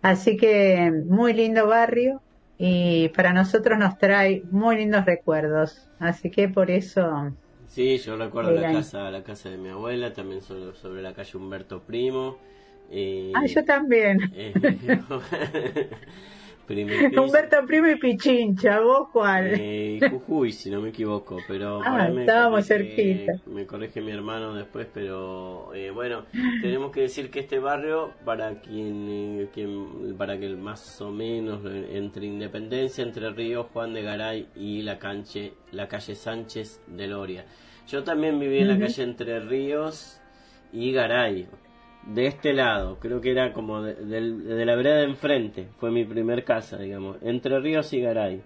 Así 0.00 0.36
que 0.36 0.90
muy 1.06 1.34
lindo 1.34 1.66
barrio 1.66 2.22
y 2.56 3.08
para 3.10 3.32
nosotros 3.32 3.78
nos 3.78 3.98
trae 3.98 4.42
muy 4.50 4.76
lindos 4.76 5.04
recuerdos. 5.04 5.88
Así 5.98 6.30
que 6.30 6.48
por 6.48 6.70
eso, 6.70 7.32
Sí, 7.74 7.98
yo 7.98 8.16
recuerdo 8.16 8.52
la 8.52 8.66
casa, 8.66 9.10
la 9.10 9.24
casa 9.24 9.50
de 9.50 9.58
mi 9.58 9.68
abuela, 9.68 10.12
también 10.12 10.42
sobre, 10.42 10.74
sobre 10.76 11.02
la 11.02 11.12
calle 11.12 11.36
Humberto 11.36 11.82
Primo. 11.82 12.38
eh, 12.90 13.32
ah, 13.34 13.44
yo 13.46 13.64
también. 13.64 14.20
eh, 14.32 14.54
Humberto 17.16 17.66
Primo 17.66 17.88
y 17.88 17.96
Pichincha, 17.96 18.80
¿vos 18.80 19.08
cuál? 19.12 19.54
eh, 19.54 20.00
Jujuy, 20.08 20.52
si 20.52 20.70
no 20.70 20.80
me 20.80 20.90
equivoco, 20.90 21.42
pero 21.46 21.80
Ah, 21.84 22.08
estábamos 22.20 22.60
corrige- 22.66 22.68
cerquita. 22.68 23.32
Me 23.46 23.66
corrige 23.66 24.00
mi 24.00 24.12
hermano 24.12 24.54
después, 24.54 24.86
pero 24.92 25.74
eh, 25.74 25.90
bueno, 25.90 26.22
tenemos 26.62 26.90
que 26.92 27.02
decir 27.02 27.30
que 27.30 27.40
este 27.40 27.58
barrio, 27.58 28.12
para 28.24 28.60
quien, 28.60 29.06
eh, 29.08 29.48
quien 29.52 30.14
para 30.16 30.38
que 30.38 30.48
más 30.50 31.00
o 31.02 31.10
menos 31.10 31.60
entre 31.92 32.26
Independencia, 32.26 33.02
Entre 33.04 33.28
Ríos, 33.30 33.66
Juan 33.72 33.92
de 33.92 34.02
Garay 34.02 34.48
y 34.56 34.82
la 34.82 34.98
canche, 34.98 35.52
la 35.72 35.88
calle 35.88 36.14
Sánchez 36.14 36.80
de 36.86 37.06
Loria. 37.06 37.44
Yo 37.88 38.02
también 38.04 38.38
viví 38.38 38.58
en 38.58 38.68
la 38.68 38.78
calle 38.78 39.02
Entre 39.02 39.40
Ríos 39.40 40.20
y 40.72 40.92
Garay. 40.92 41.46
De 42.06 42.26
este 42.26 42.52
lado, 42.52 42.98
creo 43.00 43.20
que 43.20 43.30
era 43.30 43.52
como 43.52 43.82
de, 43.82 43.94
del- 43.94 44.44
de 44.44 44.66
la 44.66 44.76
vereda 44.76 44.96
de 44.96 45.04
enfrente, 45.04 45.68
fue 45.78 45.90
mi 45.90 46.04
primer 46.04 46.44
casa, 46.44 46.76
digamos, 46.78 47.16
Entre 47.22 47.58
Ríos 47.60 47.92
y 47.92 48.00
Garay. 48.00 48.42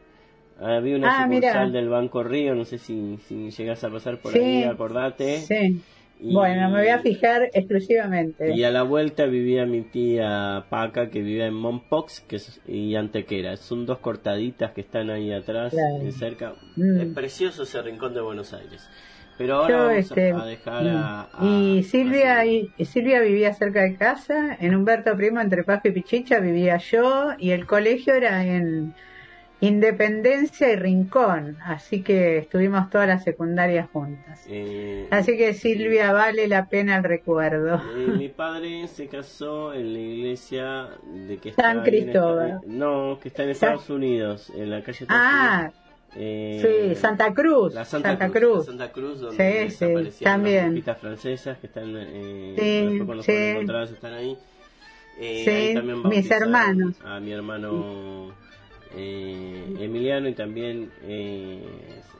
Había 0.60 0.96
una 0.96 1.08
Ah, 1.22 1.26
sucursal 1.26 1.72
del 1.72 1.88
Banco 1.88 2.22
Río, 2.24 2.54
no 2.54 2.64
sé 2.64 2.78
si, 2.78 3.16
si 3.26 3.50
llegas 3.50 3.82
a 3.84 3.90
pasar 3.90 4.18
por 4.20 4.32
Sí, 4.32 4.38
ahí, 4.40 4.62
acordate. 4.64 5.38
Sí, 5.38 5.80
Y- 6.20 6.34
Bueno, 6.34 6.68
me 6.70 6.80
voy 6.80 6.88
a 6.88 6.98
fijar 6.98 7.48
exclusivamente. 7.52 8.52
Y 8.52 8.64
a 8.64 8.72
la 8.72 8.82
vuelta 8.82 9.26
vivía 9.26 9.66
mi 9.66 9.82
tía 9.82 10.64
Paca, 10.68 11.10
que 11.10 11.22
vivía 11.22 11.46
en 11.46 11.54
Mompox 11.54 12.22
que 12.22 12.36
es, 12.36 12.60
y 12.66 12.96
Antequera. 12.96 13.56
Son 13.56 13.86
dos 13.86 13.98
cortaditas 13.98 14.72
que 14.72 14.80
están 14.80 15.10
ahí 15.10 15.32
atrás, 15.32 15.70
Claro. 15.72 16.10
cerca. 16.10 16.54
Mm. 16.74 17.00
Es 17.02 17.06
precioso 17.14 17.62
ese 17.62 17.80
rincón 17.82 18.14
de 18.14 18.20
Buenos 18.20 18.52
Aires. 18.52 18.90
Pero 19.38 19.54
ahora 19.54 19.68
Yo, 19.68 19.78
vamos 19.78 19.92
a- 19.94 19.98
este, 19.98 20.30
a 20.32 20.44
dejar 20.44 20.86
a, 20.88 21.20
a- 21.32 21.44
y 21.44 21.82
Silvia 21.84 22.38
a- 22.40 22.44
y, 22.46 22.70
Silvia 22.84 23.20
vivía 23.20 23.54
cerca 23.54 23.82
de 23.82 23.94
casa, 23.96 24.56
en 24.60 24.74
Humberto 24.74 25.16
Primo 25.16 25.40
entre 25.40 25.62
Pajo 25.64 25.88
y 25.88 25.92
Pichicha 25.92 26.40
vivía 26.40 26.76
yo 26.78 27.30
y 27.38 27.50
el 27.52 27.64
colegio 27.66 28.14
era 28.14 28.44
en 28.44 28.94
Independencia 29.60 30.72
y 30.72 30.76
Rincón, 30.76 31.56
así 31.64 32.02
que 32.02 32.38
estuvimos 32.38 32.90
todas 32.90 33.08
las 33.08 33.24
secundarias 33.24 33.88
juntas. 33.92 34.44
eh, 34.48 35.08
Así 35.10 35.36
que 35.36 35.52
Silvia 35.52 36.12
vale 36.12 36.46
la 36.46 36.66
pena 36.68 36.96
el 36.96 37.02
recuerdo. 37.04 37.74
eh, 37.96 38.06
mi 38.16 38.28
padre 38.28 38.86
se 38.86 39.08
casó 39.08 39.74
en 39.74 39.92
la 39.94 39.98
iglesia 39.98 40.88
de 41.26 41.38
que 41.38 41.52
San 41.54 41.78
está 41.78 41.78
en 41.78 41.82
Cristóbal. 41.84 42.48
Esta- 42.50 42.66
no, 42.66 43.18
que 43.20 43.28
está 43.28 43.42
en 43.42 43.54
San- 43.56 43.70
Estados 43.74 43.90
Unidos, 43.90 44.50
en 44.56 44.70
la 44.70 44.82
calle 44.84 45.06
Ah, 45.08 45.70
Eh, 46.16 46.90
sí, 46.94 46.94
Santa 47.00 47.32
Cruz, 47.34 47.74
La 47.74 47.84
Santa, 47.84 48.10
Santa, 48.10 48.28
Cruz, 48.30 48.40
Cruz. 48.40 48.58
la 48.58 48.64
Santa 48.64 48.92
Cruz, 48.92 49.20
donde 49.20 49.70
Sí, 49.70 49.76
sí, 50.10 50.24
también. 50.24 50.82
las 50.84 50.98
francesas 50.98 51.58
que 51.58 51.66
están, 51.66 51.94
eh, 51.96 52.54
Sí, 52.58 53.04
cuando 53.04 53.22
sí. 53.22 53.32
están 53.32 54.14
ahí. 54.14 54.36
Eh, 55.20 55.42
Sí, 55.44 55.50
ahí 55.50 55.74
también 55.74 56.08
mis 56.08 56.30
hermanos. 56.30 56.94
A 57.04 57.20
mi 57.20 57.32
hermano 57.32 58.32
eh, 58.96 59.76
Emiliano 59.80 60.28
y 60.28 60.34
también 60.34 60.90
eh, 61.02 61.62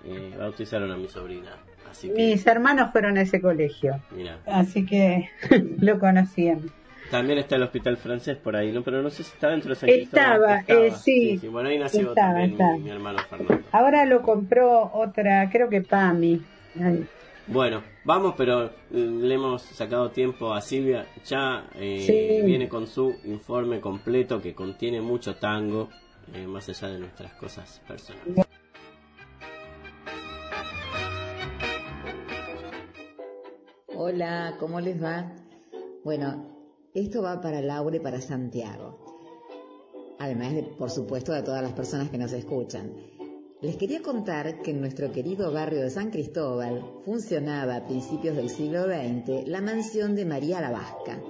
eh, 0.05 0.35
bautizaron 0.39 0.91
a 0.91 0.97
mi 0.97 1.09
sobrina. 1.09 1.57
Así 1.91 2.09
que, 2.09 2.15
Mis 2.15 2.47
hermanos 2.47 2.91
fueron 2.93 3.17
a 3.17 3.23
ese 3.23 3.41
colegio, 3.41 3.99
mira. 4.15 4.39
así 4.47 4.85
que 4.85 5.31
lo 5.81 5.99
conocían. 5.99 6.71
También 7.11 7.39
está 7.39 7.57
el 7.57 7.63
hospital 7.63 7.97
francés 7.97 8.37
por 8.37 8.55
ahí, 8.55 8.71
¿no? 8.71 8.83
Pero 8.83 9.03
no 9.03 9.09
sé 9.09 9.23
si 9.23 9.33
está 9.33 9.49
dentro 9.49 9.71
de 9.71 9.77
San 9.77 9.89
Estaba, 9.89 10.63
Cristóbal. 10.65 10.87
eh, 10.87 10.91
sí. 10.93 11.41
Bueno, 11.49 11.71
ahí 11.71 11.79
nació 11.79 12.11
Estaba, 12.11 12.29
también 12.29 12.53
estaba. 12.53 12.73
mi, 12.75 12.81
mi 12.81 12.91
hermano 12.91 13.19
Fernando. 13.21 13.65
Ahora 13.73 14.05
lo 14.05 14.21
compró 14.23 14.91
otra, 14.93 15.49
creo 15.51 15.69
que 15.71 15.81
Pami. 15.81 16.43
Ay, 16.79 17.07
Bueno, 17.47 17.83
vamos, 18.05 18.35
pero 18.37 18.65
eh, 18.67 18.71
le 18.91 19.35
hemos 19.35 19.63
sacado 19.63 20.11
tiempo 20.11 20.53
a 20.53 20.61
Silvia. 20.61 21.07
Ya 21.25 21.67
eh, 21.77 22.05
Sí. 22.07 22.45
viene 22.47 22.69
con 22.69 22.87
su 22.87 23.15
informe 23.25 23.81
completo 23.81 24.43
que 24.43 24.55
contiene 24.55 25.01
mucho 25.01 25.37
tango, 25.37 25.89
eh, 26.35 26.47
más 26.47 26.69
allá 26.69 26.89
de 26.89 26.99
nuestras 26.99 27.33
cosas 27.35 27.81
personales. 27.89 28.45
Hola, 33.95 34.55
¿cómo 34.61 34.81
les 34.81 35.03
va? 35.03 35.33
Bueno, 36.05 36.58
esto 36.99 37.23
va 37.23 37.41
para 37.41 37.61
Laura 37.61 37.97
y 37.97 38.01
para 38.01 38.21
Santiago. 38.21 38.99
Además, 40.19 40.55
de, 40.55 40.65
por 40.65 40.91
supuesto, 40.91 41.33
de 41.33 41.43
todas 41.43 41.63
las 41.63 41.73
personas 41.73 42.11
que 42.11 42.19
nos 42.19 42.33
escuchan. 42.33 42.93
Les 43.61 43.77
quería 43.77 44.03
contar 44.03 44.63
que 44.63 44.71
en 44.71 44.81
nuestro 44.81 45.11
querido 45.13 45.53
barrio 45.53 45.81
de 45.81 45.91
San 45.91 46.11
Cristóbal 46.11 46.85
funcionaba 47.05 47.77
a 47.77 47.87
principios 47.87 48.37
del 48.37 48.51
siglo 48.51 48.85
XX 48.85 49.47
la 49.49 49.61
mansión 49.61 50.15
de 50.15 50.25
María 50.25 50.61
la 50.61 50.71
Vasca, 50.71 51.21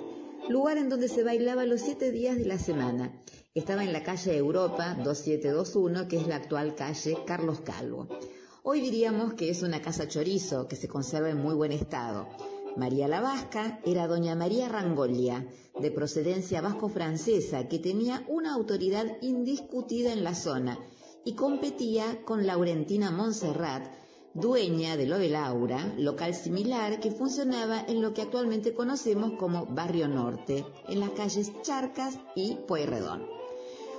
lugar 0.48 0.78
en 0.78 0.88
donde 0.88 1.08
se 1.08 1.24
bailaba 1.24 1.64
los 1.64 1.80
siete 1.80 2.12
días 2.12 2.36
de 2.36 2.46
la 2.46 2.58
semana. 2.58 3.12
Estaba 3.54 3.82
en 3.82 3.92
la 3.92 4.02
calle 4.02 4.36
Europa 4.36 4.94
2721, 5.02 6.06
que 6.06 6.16
es 6.16 6.26
la 6.26 6.36
actual 6.36 6.74
calle 6.74 7.16
Carlos 7.26 7.60
Calvo. 7.60 8.08
Hoy 8.62 8.80
diríamos 8.80 9.34
que 9.34 9.48
es 9.48 9.62
una 9.62 9.80
casa 9.80 10.06
chorizo 10.08 10.68
que 10.68 10.76
se 10.76 10.88
conserva 10.88 11.30
en 11.30 11.38
muy 11.38 11.54
buen 11.54 11.72
estado. 11.72 12.28
María 12.78 13.08
la 13.08 13.20
Vasca 13.20 13.80
era 13.84 14.06
doña 14.06 14.36
María 14.36 14.68
Rangolia, 14.68 15.44
de 15.80 15.90
procedencia 15.90 16.60
vasco-francesa, 16.60 17.66
que 17.66 17.80
tenía 17.80 18.24
una 18.28 18.54
autoridad 18.54 19.18
indiscutida 19.20 20.12
en 20.12 20.22
la 20.22 20.34
zona 20.34 20.78
y 21.24 21.34
competía 21.34 22.22
con 22.24 22.46
Laurentina 22.46 23.10
Montserrat, 23.10 23.84
dueña 24.32 24.96
de 24.96 25.06
lo 25.06 25.18
de 25.18 25.28
Laura, 25.28 25.92
local 25.98 26.36
similar 26.36 27.00
que 27.00 27.10
funcionaba 27.10 27.80
en 27.80 28.00
lo 28.00 28.14
que 28.14 28.22
actualmente 28.22 28.72
conocemos 28.74 29.32
como 29.32 29.66
Barrio 29.66 30.06
Norte, 30.06 30.64
en 30.88 31.00
las 31.00 31.10
calles 31.10 31.50
Charcas 31.62 32.16
y 32.36 32.58
Pueyrredón. 32.68 33.26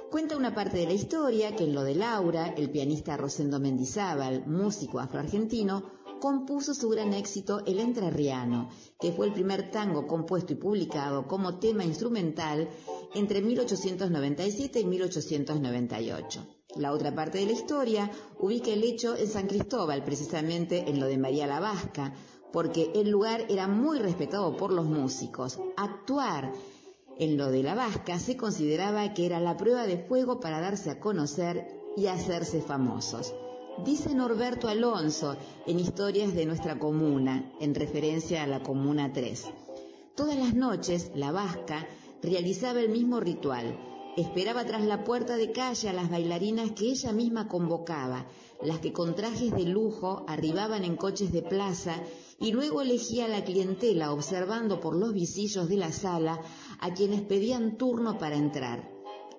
Cuenta 0.10 0.38
una 0.38 0.56
parte 0.56 0.78
de 0.78 0.86
la 0.86 0.94
historia 0.94 1.56
que 1.56 1.66
en 1.66 1.76
lo 1.76 1.84
de 1.84 1.96
Laura, 1.96 2.48
el 2.58 2.72
pianista 2.72 3.18
Rosendo 3.18 3.60
Mendizábal, 3.60 4.48
músico 4.48 5.00
afroargentino, 5.00 5.99
compuso 6.20 6.74
su 6.74 6.90
gran 6.90 7.14
éxito 7.14 7.62
El 7.66 7.80
Entrerriano, 7.80 8.70
que 9.00 9.12
fue 9.12 9.28
el 9.28 9.34
primer 9.34 9.72
tango 9.72 10.08
compuesto 10.08 10.54
y 10.54 10.58
publicado 10.58 11.28
como 11.28 11.60
tema 11.60 11.84
instrumental 11.84 12.70
entre 13.16 13.42
1897 13.42 14.80
y 14.80 14.86
1898. 14.86 16.48
La 16.76 16.94
otra 16.94 17.16
parte 17.16 17.40
de 17.40 17.48
la 17.48 17.54
historia 17.54 18.12
ubica 18.40 18.72
el 18.72 18.84
hecho 18.84 19.16
en 19.16 19.28
San 19.28 19.48
Cristóbal, 19.48 20.04
precisamente 20.04 20.90
en 20.90 21.00
lo 21.00 21.08
de 21.08 21.18
María 21.18 21.48
la 21.48 21.60
Vasca, 21.60 22.14
porque 22.54 22.92
el 22.96 23.10
lugar 23.10 23.46
era 23.50 23.68
muy 23.68 24.00
respetado 24.00 24.56
por 24.56 24.72
los 24.72 24.86
músicos. 24.86 25.60
Actuar 25.78 26.54
en 27.18 27.38
lo 27.38 27.50
de 27.50 27.64
la 27.64 27.76
Vasca 27.76 28.20
se 28.20 28.38
consideraba 28.38 29.14
que 29.14 29.26
era 29.26 29.40
la 29.40 29.58
prueba 29.58 29.86
de 29.88 29.98
fuego 29.98 30.40
para 30.40 30.62
darse 30.62 30.90
a 30.90 31.00
conocer 31.00 31.68
y 31.98 32.08
hacerse 32.08 32.62
famosos. 32.62 33.34
Dice 33.86 34.14
Norberto 34.14 34.68
Alonso 34.68 35.38
en 35.66 35.80
Historias 35.80 36.34
de 36.34 36.46
nuestra 36.46 36.78
comuna, 36.78 37.54
en 37.62 37.74
referencia 37.74 38.44
a 38.44 38.48
la 38.48 38.62
Comuna 38.62 39.14
3. 39.14 39.46
Todas 40.16 40.38
las 40.38 40.54
noches, 40.54 41.12
la 41.16 41.32
Vasca 41.32 41.88
realizaba 42.22 42.82
el 42.82 42.90
mismo 42.90 43.22
ritual. 43.22 43.80
Esperaba 44.18 44.66
tras 44.66 44.84
la 44.84 45.06
puerta 45.06 45.38
de 45.38 45.54
calle 45.54 45.88
a 45.88 45.94
las 45.94 46.10
bailarinas 46.10 46.72
que 46.72 46.90
ella 46.90 47.14
misma 47.14 47.48
convocaba, 47.48 48.26
las 48.62 48.80
que 48.80 48.92
con 48.92 49.16
trajes 49.16 49.52
de 49.52 49.64
lujo 49.64 50.26
arribaban 50.28 50.84
en 50.84 50.98
coches 50.98 51.32
de 51.32 51.42
plaza 51.42 51.96
y 52.38 52.52
luego 52.52 52.82
elegía 52.82 53.26
a 53.26 53.30
la 53.30 53.46
clientela 53.46 54.12
observando 54.12 54.82
por 54.82 54.94
los 54.94 55.14
visillos 55.14 55.70
de 55.70 55.78
la 55.78 55.94
sala 55.94 56.42
a 56.82 56.94
quienes 56.94 57.22
pedían 57.22 57.78
turno 57.78 58.18
para 58.18 58.36
entrar. 58.36 58.92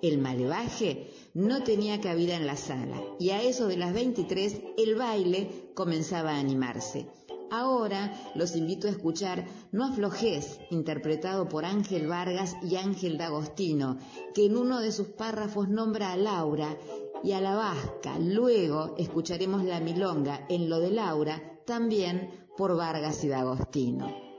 El 0.02 0.16
malevaje 0.16 1.10
no 1.34 1.62
tenía 1.62 2.00
cabida 2.00 2.36
en 2.36 2.46
la 2.46 2.56
sala 2.56 3.00
y 3.18 3.30
a 3.30 3.42
eso 3.42 3.66
de 3.68 3.76
las 3.76 3.92
23 3.92 4.60
el 4.78 4.94
baile 4.94 5.72
comenzaba 5.74 6.32
a 6.32 6.38
animarse. 6.38 7.06
Ahora 7.50 8.12
los 8.36 8.54
invito 8.54 8.86
a 8.86 8.90
escuchar 8.90 9.44
No 9.72 9.84
aflojes, 9.84 10.60
interpretado 10.70 11.48
por 11.48 11.64
Ángel 11.64 12.06
Vargas 12.06 12.56
y 12.62 12.76
Ángel 12.76 13.18
D'Agostino, 13.18 13.98
que 14.34 14.46
en 14.46 14.56
uno 14.56 14.80
de 14.80 14.92
sus 14.92 15.08
párrafos 15.08 15.68
nombra 15.68 16.12
a 16.12 16.16
Laura 16.16 16.76
y 17.24 17.32
a 17.32 17.40
la 17.40 17.56
Vasca. 17.56 18.18
Luego 18.20 18.94
escucharemos 18.98 19.64
la 19.64 19.80
milonga 19.80 20.46
en 20.48 20.70
lo 20.70 20.78
de 20.78 20.92
Laura, 20.92 21.42
también 21.66 22.30
por 22.56 22.76
Vargas 22.76 23.24
y 23.24 23.28
D'Agostino. 23.28 24.30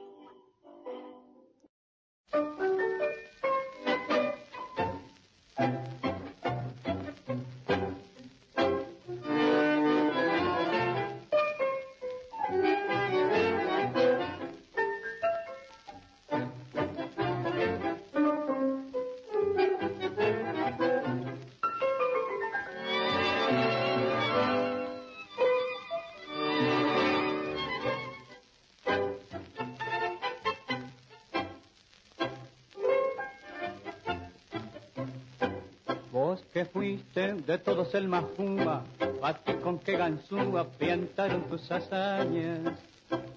De 37.52 37.58
todos 37.58 37.94
el 37.96 38.08
más 38.08 38.24
fuma, 38.38 38.82
a 39.22 39.34
ti 39.34 39.54
con 39.56 39.78
qué 39.80 39.98
ganzúa 39.98 40.64
piantaron 40.80 41.42
tus 41.50 41.70
hazañas. 41.70 42.80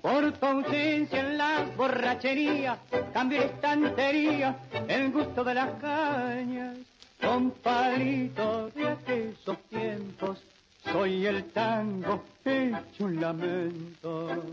Por 0.01 0.31
tu 0.31 0.47
ausencia 0.47 1.19
en 1.19 1.37
la 1.37 1.67
borrachería, 1.77 2.79
cambié 3.13 3.41
la 3.41 3.47
estantería, 3.47 4.59
el 4.87 5.11
gusto 5.11 5.43
de 5.43 5.55
las 5.55 5.71
cañas. 5.81 6.79
Compadrito 7.21 8.71
de 8.71 8.89
aquellos 8.89 9.59
tiempos, 9.69 10.39
soy 10.93 11.27
el 11.27 11.51
tango 11.51 12.23
hecho 12.45 13.07
un 13.07 13.21
lamento. 13.21 14.45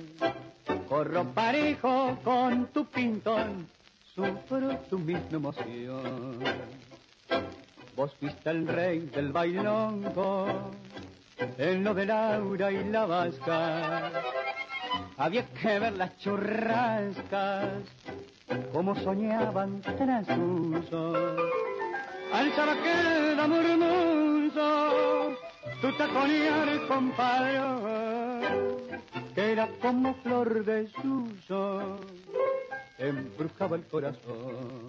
Corro 0.90 1.24
parejo 1.36 2.18
con 2.24 2.66
tu 2.74 2.86
pintón, 2.86 3.68
sufro 4.16 4.76
tu 4.90 4.98
misma 4.98 5.38
emoción. 5.38 6.40
Vos 7.96 8.14
fuiste 8.20 8.50
el 8.50 8.68
rey 8.68 9.00
del 9.00 9.32
bailongo, 9.32 10.72
en 11.58 11.84
lo 11.84 11.94
de 11.94 12.06
Laura 12.06 12.72
y 12.72 12.84
la 12.86 13.06
vasca. 13.06 14.12
había 15.18 15.46
que 15.48 15.80
ver 15.80 15.94
las 15.94 16.18
churrascas, 16.18 17.84
como 18.72 18.96
soñaban 18.96 19.82
tras 19.82 20.28
usos. 20.38 21.40
Al 22.34 22.52
sabaqueda 22.54 23.48
murmuso, 23.48 25.36
tu 25.82 25.92
taconear 25.98 26.88
compadre, 26.88 27.60
que 29.36 29.52
era 29.52 29.68
como 29.82 30.14
flor 30.16 30.64
de 30.64 30.88
suso, 30.88 32.00
embrujaba 32.98 33.76
el 33.76 33.84
corazón. 33.88 34.88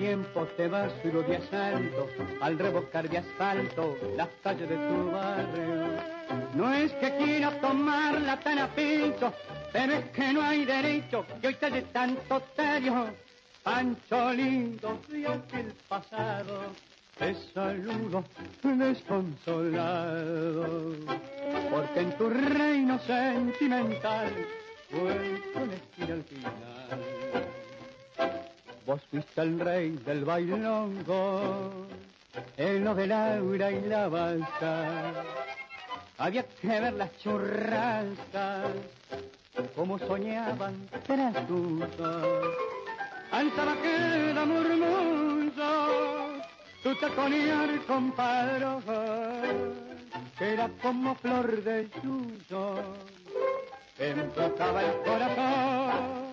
Tiempo 0.00 0.46
te 0.56 0.66
va 0.66 0.88
solo 1.02 1.22
de 1.22 1.36
asalto 1.36 2.08
al 2.40 2.58
revocar 2.58 3.06
de 3.08 3.18
asfalto 3.18 3.98
las 4.16 4.28
calles 4.42 4.68
de 4.68 4.76
tu 4.76 5.10
barrio. 5.10 5.90
No 6.54 6.72
es 6.72 6.90
que 6.94 7.14
quiera 7.18 7.50
tomarla 7.60 8.40
tan 8.40 8.60
a 8.60 8.68
pecho, 8.68 9.30
pero 9.70 9.92
es 9.92 10.06
que 10.10 10.32
no 10.32 10.40
hay 10.42 10.64
derecho 10.64 11.26
que 11.40 11.48
hoy 11.48 11.54
te 11.54 11.70
dé 11.70 11.82
tanto 11.82 12.40
tedio. 12.56 13.14
Pancho 13.62 14.32
lindo 14.32 14.98
de 15.08 15.26
aquel 15.26 15.74
pasado, 15.86 16.72
te 17.18 17.34
saludo 17.52 18.24
desconsolado, 18.62 19.84
porque 21.70 22.00
en 22.00 22.16
tu 22.16 22.30
reino 22.30 22.98
sentimental 23.00 24.32
fue 24.90 25.42
con 25.52 25.70
al 26.10 26.24
final. 26.24 27.39
Vos 28.86 29.00
fuiste 29.10 29.40
el 29.42 29.60
rey 29.60 29.90
del 30.04 30.24
bailongo, 30.24 31.86
el 32.56 32.82
no 32.82 32.94
de 32.94 33.06
Laura 33.06 33.70
y 33.70 33.80
la 33.82 34.08
balsa. 34.08 35.12
Había 36.18 36.42
que 36.42 36.68
ver 36.68 36.92
las 36.94 37.16
churrascas, 37.18 38.72
como 39.76 39.98
soñaban 39.98 40.88
tras 41.06 41.34
Al 43.30 43.50
tabaquera 43.54 44.44
murmullo, 44.44 46.42
tu 46.82 46.94
taconear 46.96 47.84
compadre, 47.86 48.66
que 50.38 50.52
era 50.52 50.68
como 50.82 51.14
flor 51.16 51.62
de 51.62 51.88
suyo, 52.02 52.74
que 53.96 54.10
el 54.10 54.32
corazón. 55.04 56.29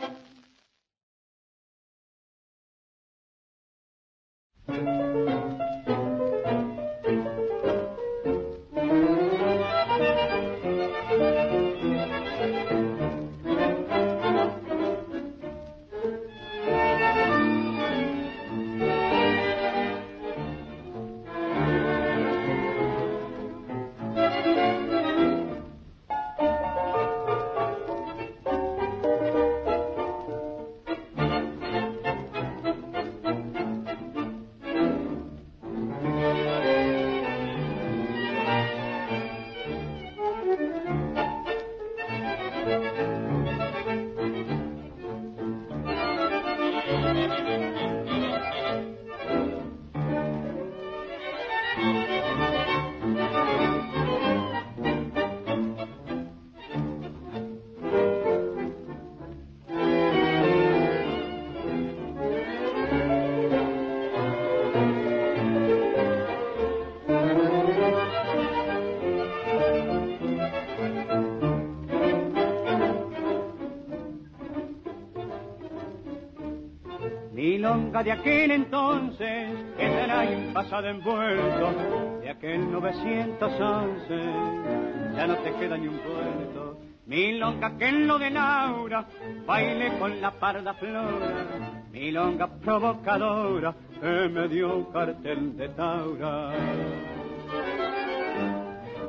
De 78.08 78.14
aquel 78.14 78.52
entonces 78.52 79.50
que 79.78 79.86
será 79.86 80.22
un 80.22 80.54
pasado 80.54 80.88
envuelto 80.88 82.20
de 82.22 82.30
aquel 82.30 82.72
911 82.72 84.16
ya 85.14 85.28
no 85.28 85.36
te 85.40 85.52
queda 85.56 85.78
ni 85.78 85.90
un 85.90 85.98
puerto 85.98 86.78
milonga 87.06 87.78
que 87.78 87.90
en 87.90 88.08
lo 88.08 88.18
de 88.18 88.30
Laura 88.30 89.06
baile 89.46 89.98
con 90.00 90.22
la 90.22 90.32
parda 90.32 90.74
flora 90.76 91.82
milonga 91.92 92.48
provocadora 92.48 93.76
que 94.00 94.30
me 94.30 94.48
dio 94.48 94.90
cartel 94.94 95.58
de 95.58 95.68
Taura. 95.68 96.54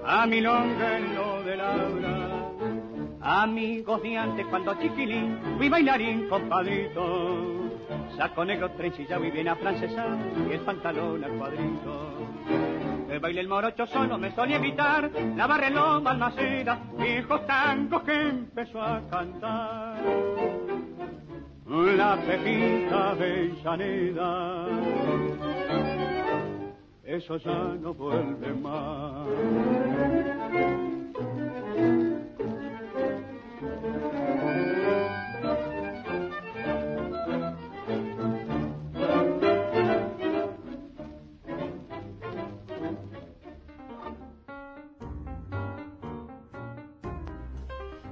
A 0.07 0.27
milonga 0.27 0.97
en 0.97 1.15
lo 1.15 1.43
de 1.45 1.57
Laura 1.57 2.28
amigos 3.29 4.03
de 4.03 4.17
antes 4.17 4.47
cuando 4.47 4.75
chiquilín 4.75 5.39
fui 5.59 5.69
bailarín 5.69 6.29
compadrito 6.29 7.59
Saco 8.17 8.45
negro, 8.45 8.71
trencillado 8.73 9.25
y 9.25 9.31
bien 9.31 9.49
afrancesado, 9.49 10.19
y 10.49 10.53
el 10.53 10.61
pantalón 10.61 11.23
al 11.23 11.33
cuadrito. 11.33 12.29
El 13.09 13.21
baile 13.21 13.41
el 13.41 13.49
morocho 13.49 13.87
solo 13.87 14.19
me 14.19 14.35
solía 14.35 14.57
evitar, 14.57 15.11
la 15.37 15.47
barrelón 15.47 16.03
balmaceda, 16.03 16.81
viejos 16.99 17.47
tangos 17.47 18.03
que 18.03 18.29
empezó 18.29 18.83
a 18.83 19.01
cantar. 19.09 20.03
La 21.67 22.17
pepita 22.17 23.15
Llaneda, 23.63 24.67
eso 27.05 27.37
ya 27.37 27.75
no 27.81 27.95
vuelve 27.95 28.53
más. 28.55 29.29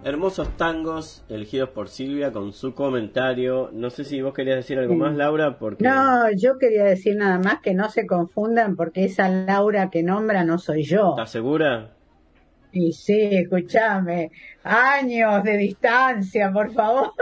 Hermosos 0.07 0.57
tangos 0.57 1.25
elegidos 1.29 1.71
por 1.71 1.89
Silvia 1.89 2.31
con 2.31 2.53
su 2.53 2.77
comentario. 2.77 3.71
No 3.73 3.91
sé 3.91 4.05
si 4.05 4.23
vos 4.23 4.35
querías 4.35 4.55
decir 4.55 4.79
algo 4.79 4.95
más, 4.95 5.17
Laura, 5.17 5.59
porque... 5.59 5.83
No, 5.83 6.31
yo 6.31 6.59
quería 6.59 6.85
decir 6.85 7.17
nada 7.17 7.41
más 7.41 7.61
que 7.61 7.75
no 7.75 7.89
se 7.91 8.07
confundan 8.07 8.77
porque 8.77 9.05
esa 9.05 9.29
Laura 9.29 9.91
que 9.91 10.05
nombra 10.05 10.45
no 10.45 10.59
soy 10.59 10.85
yo. 10.85 11.11
¿Estás 11.11 11.33
segura? 11.33 11.96
Y 12.79 12.93
sí, 12.93 13.31
escúchame, 13.33 14.31
años 14.63 15.43
de 15.43 15.57
distancia, 15.57 16.53
por 16.53 16.71
favor. 16.75 17.15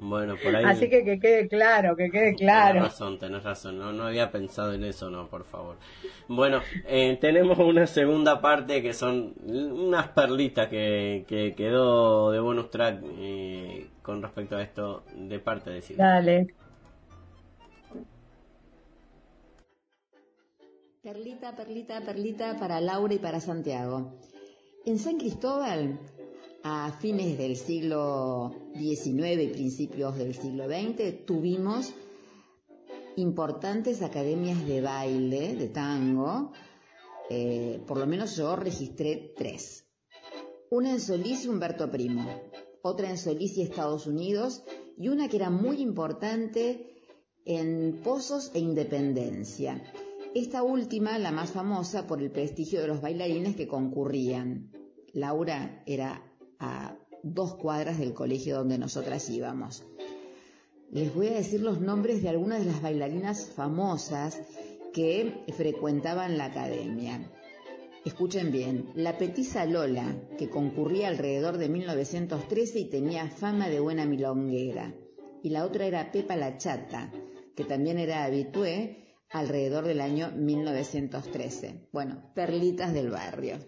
Bueno, 0.00 0.36
por 0.42 0.56
ahí. 0.56 0.64
Así 0.64 0.88
que 0.88 1.04
que 1.04 1.20
quede 1.20 1.48
claro, 1.48 1.94
que 1.94 2.10
quede 2.10 2.34
claro. 2.34 2.76
Tenés 2.76 2.92
razón, 2.92 3.18
tenés 3.18 3.42
razón. 3.42 3.78
No, 3.78 3.92
no 3.92 4.04
había 4.04 4.30
pensado 4.30 4.72
en 4.72 4.84
eso, 4.84 5.10
no, 5.10 5.28
por 5.28 5.44
favor. 5.44 5.76
Bueno, 6.28 6.62
eh, 6.86 7.18
tenemos 7.20 7.58
una 7.58 7.86
segunda 7.86 8.40
parte 8.40 8.80
que 8.80 8.94
son 8.94 9.34
unas 9.44 10.08
perlitas 10.08 10.68
que, 10.68 11.26
que 11.28 11.54
quedó 11.54 12.30
de 12.30 12.40
bonus 12.40 12.70
track 12.70 13.02
eh, 13.18 13.88
con 14.00 14.22
respecto 14.22 14.56
a 14.56 14.62
esto 14.62 15.04
de 15.14 15.38
parte 15.40 15.68
de 15.68 15.82
Silvia. 15.82 16.06
Dale. 16.06 16.46
Perlita, 21.02 21.54
perlita, 21.54 22.00
perlita 22.00 22.58
para 22.58 22.80
Laura 22.80 23.12
y 23.12 23.18
para 23.18 23.40
Santiago. 23.40 24.14
En 24.84 24.98
San 24.98 25.16
Cristóbal 25.16 26.00
a 26.64 26.90
fines 26.90 27.38
del 27.38 27.54
siglo 27.54 28.50
XIX 28.74 29.42
y 29.42 29.48
principios 29.48 30.16
del 30.16 30.34
siglo 30.34 30.64
XX 30.66 31.24
tuvimos 31.24 31.92
importantes 33.14 34.02
academias 34.02 34.66
de 34.66 34.80
baile, 34.80 35.54
de 35.54 35.68
tango, 35.68 36.50
eh, 37.30 37.80
por 37.86 37.96
lo 37.96 38.08
menos 38.08 38.34
yo 38.36 38.56
registré 38.56 39.32
tres. 39.36 39.86
Una 40.70 40.90
en 40.90 41.00
Solís 41.00 41.44
y 41.44 41.48
Humberto 41.48 41.88
Primo, 41.88 42.28
otra 42.82 43.08
en 43.08 43.18
Solís 43.18 43.56
y 43.58 43.62
Estados 43.62 44.08
Unidos, 44.08 44.64
y 44.98 45.10
una 45.10 45.28
que 45.28 45.36
era 45.36 45.50
muy 45.50 45.80
importante 45.80 47.04
en 47.44 48.00
Pozos 48.02 48.50
e 48.52 48.58
Independencia. 48.58 49.80
Esta 50.34 50.62
última, 50.62 51.18
la 51.18 51.30
más 51.30 51.50
famosa 51.50 52.06
por 52.06 52.22
el 52.22 52.30
prestigio 52.30 52.80
de 52.80 52.86
los 52.86 53.02
bailarines 53.02 53.54
que 53.54 53.66
concurrían. 53.66 54.70
Laura 55.12 55.82
era 55.84 56.22
a 56.58 56.96
dos 57.22 57.54
cuadras 57.56 57.98
del 57.98 58.14
colegio 58.14 58.56
donde 58.56 58.78
nosotras 58.78 59.28
íbamos. 59.28 59.84
Les 60.90 61.14
voy 61.14 61.28
a 61.28 61.34
decir 61.34 61.60
los 61.60 61.82
nombres 61.82 62.22
de 62.22 62.30
algunas 62.30 62.60
de 62.60 62.72
las 62.72 62.80
bailarinas 62.80 63.50
famosas 63.54 64.40
que 64.94 65.44
frecuentaban 65.54 66.38
la 66.38 66.46
academia. 66.46 67.30
Escuchen 68.06 68.50
bien, 68.50 68.88
la 68.94 69.18
petiza 69.18 69.66
Lola, 69.66 70.16
que 70.38 70.48
concurría 70.48 71.08
alrededor 71.08 71.58
de 71.58 71.68
1913 71.68 72.78
y 72.80 72.84
tenía 72.86 73.28
fama 73.28 73.68
de 73.68 73.80
buena 73.80 74.06
milonguera, 74.06 74.94
y 75.42 75.50
la 75.50 75.66
otra 75.66 75.84
era 75.84 76.10
Pepa 76.10 76.36
la 76.36 76.56
Chata, 76.56 77.12
que 77.54 77.64
también 77.64 77.98
era 77.98 78.24
habitué 78.24 79.01
alrededor 79.32 79.84
del 79.84 80.00
año 80.00 80.30
1913. 80.36 81.88
Bueno, 81.92 82.32
perlitas 82.34 82.92
del 82.92 83.10
barrio. 83.10 83.58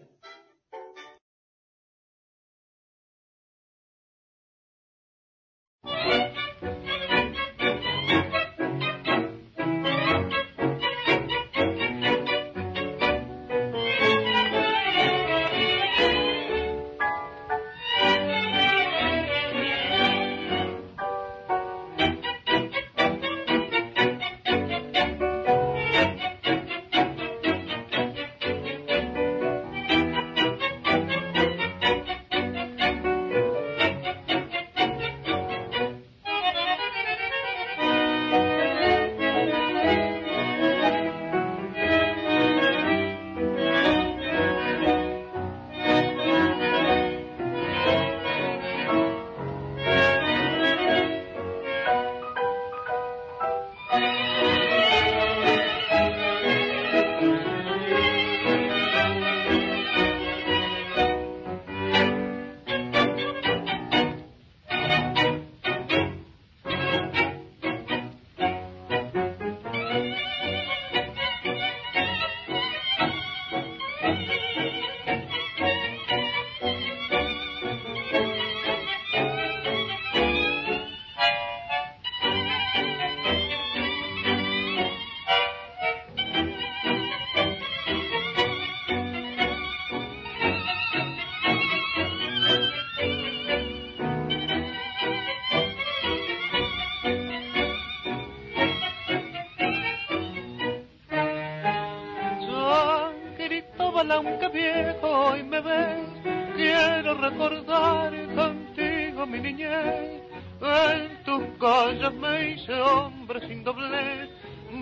Recordar 107.14 108.12
contigo 108.34 109.26
mi 109.26 109.40
niñez. 109.40 110.22
En 110.60 111.24
tus 111.24 111.42
calles 111.60 112.12
me 112.14 112.50
hice 112.50 112.72
hombre 112.80 113.46
sin 113.46 113.64
doblez, 113.64 114.30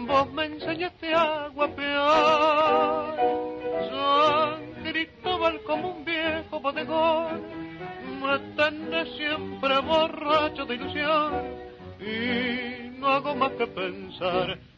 vos 0.07 0.33
me 0.33 0.45
enseñaste 0.45 1.15
a 1.15 1.49
guapear. 1.49 3.17
San 3.91 4.85
Cristóbal 4.85 5.61
como 5.63 5.97
un 5.97 6.05
viejo 6.05 6.61
bodegón, 6.61 7.43
me 8.21 8.39
tenés 8.57 9.09
siempre 9.17 9.81
borracho 9.81 10.65
de 10.67 10.75
ilusión 10.75 11.33
y 12.01 12.99
no 12.99 13.09
hago 13.09 13.35
más 13.35 13.53
que 13.53 13.67
pensar 13.67 14.72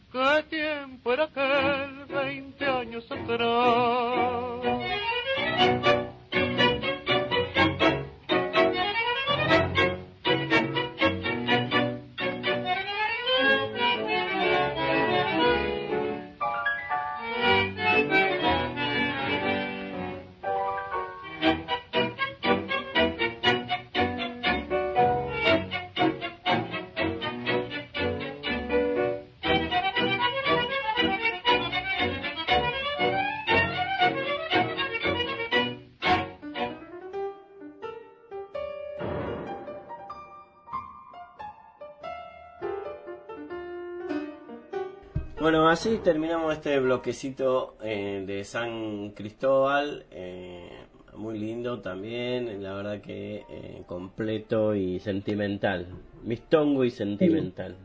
terminamos 46.05 46.53
este 46.53 46.79
bloquecito 46.79 47.77
eh, 47.81 48.23
de 48.27 48.43
San 48.43 49.09
Cristóbal. 49.15 50.05
Eh, 50.11 50.69
muy 51.15 51.39
lindo 51.39 51.81
también, 51.81 52.61
la 52.61 52.75
verdad 52.75 53.01
que 53.01 53.43
eh, 53.49 53.81
completo 53.87 54.75
y 54.75 54.99
sentimental. 54.99 55.87
Mistongo 56.23 56.83
y 56.83 56.91
sentimental. 56.91 57.75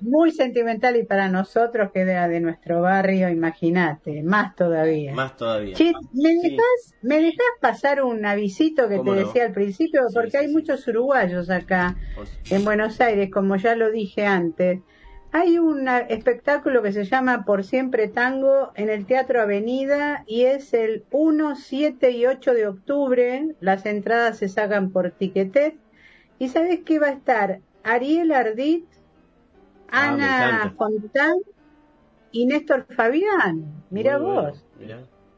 Muy 0.00 0.32
sentimental 0.32 0.96
y 0.96 1.04
para 1.04 1.28
nosotros 1.28 1.90
que 1.92 2.00
era 2.00 2.28
de 2.28 2.40
nuestro 2.40 2.80
barrio, 2.80 3.28
imagínate, 3.28 4.22
más 4.22 4.56
todavía. 4.56 5.12
Más 5.12 5.36
todavía. 5.36 5.76
¿me, 6.14 6.34
dejas, 6.36 6.94
¿me 7.02 7.16
dejas 7.16 7.46
pasar 7.60 8.02
un 8.02 8.24
avisito 8.24 8.88
que 8.88 9.00
te 9.00 9.10
decía 9.10 9.44
al 9.44 9.52
principio? 9.52 10.00
Porque 10.14 10.38
hay 10.38 10.48
muchos 10.48 10.88
uruguayos 10.88 11.50
acá 11.50 11.96
en 12.50 12.64
Buenos 12.64 13.02
Aires, 13.02 13.30
como 13.30 13.56
ya 13.56 13.76
lo 13.76 13.90
dije 13.90 14.24
antes. 14.24 14.80
Hay 15.36 15.58
un 15.58 15.88
espectáculo 15.88 16.80
que 16.80 16.92
se 16.92 17.06
llama 17.06 17.44
Por 17.44 17.64
Siempre 17.64 18.06
Tango 18.06 18.70
en 18.76 18.88
el 18.88 19.04
Teatro 19.04 19.42
Avenida 19.42 20.22
y 20.28 20.42
es 20.42 20.72
el 20.74 21.04
1, 21.10 21.56
7 21.56 22.12
y 22.12 22.24
8 22.24 22.54
de 22.54 22.68
octubre. 22.68 23.56
Las 23.58 23.84
entradas 23.84 24.38
se 24.38 24.48
sacan 24.48 24.92
por 24.92 25.10
Tiquetet. 25.10 25.74
¿Y 26.38 26.50
sabes 26.50 26.82
qué 26.84 27.00
va 27.00 27.08
a 27.08 27.14
estar? 27.14 27.58
Ariel 27.82 28.30
Ardit, 28.30 28.86
ah, 29.90 30.10
Ana 30.10 30.74
Fontán 30.78 31.34
y 32.30 32.46
Néstor 32.46 32.86
Fabián. 32.94 33.82
Mira 33.90 34.18
vos. 34.18 34.64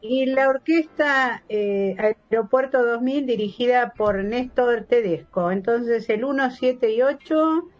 Y 0.03 0.27
la 0.27 0.51
orquesta 0.51 1.43
eh, 1.49 1.97
Aeropuerto 1.99 2.85
2000 2.85 3.25
dirigida 3.25 3.95
por 3.95 4.23
Néstor 4.23 4.85
Tedesco. 4.85 5.51
Entonces 5.51 6.07
el 6.11 6.23
1, 6.23 6.51
7 6.51 6.93
y 6.93 7.01
8 7.01 7.71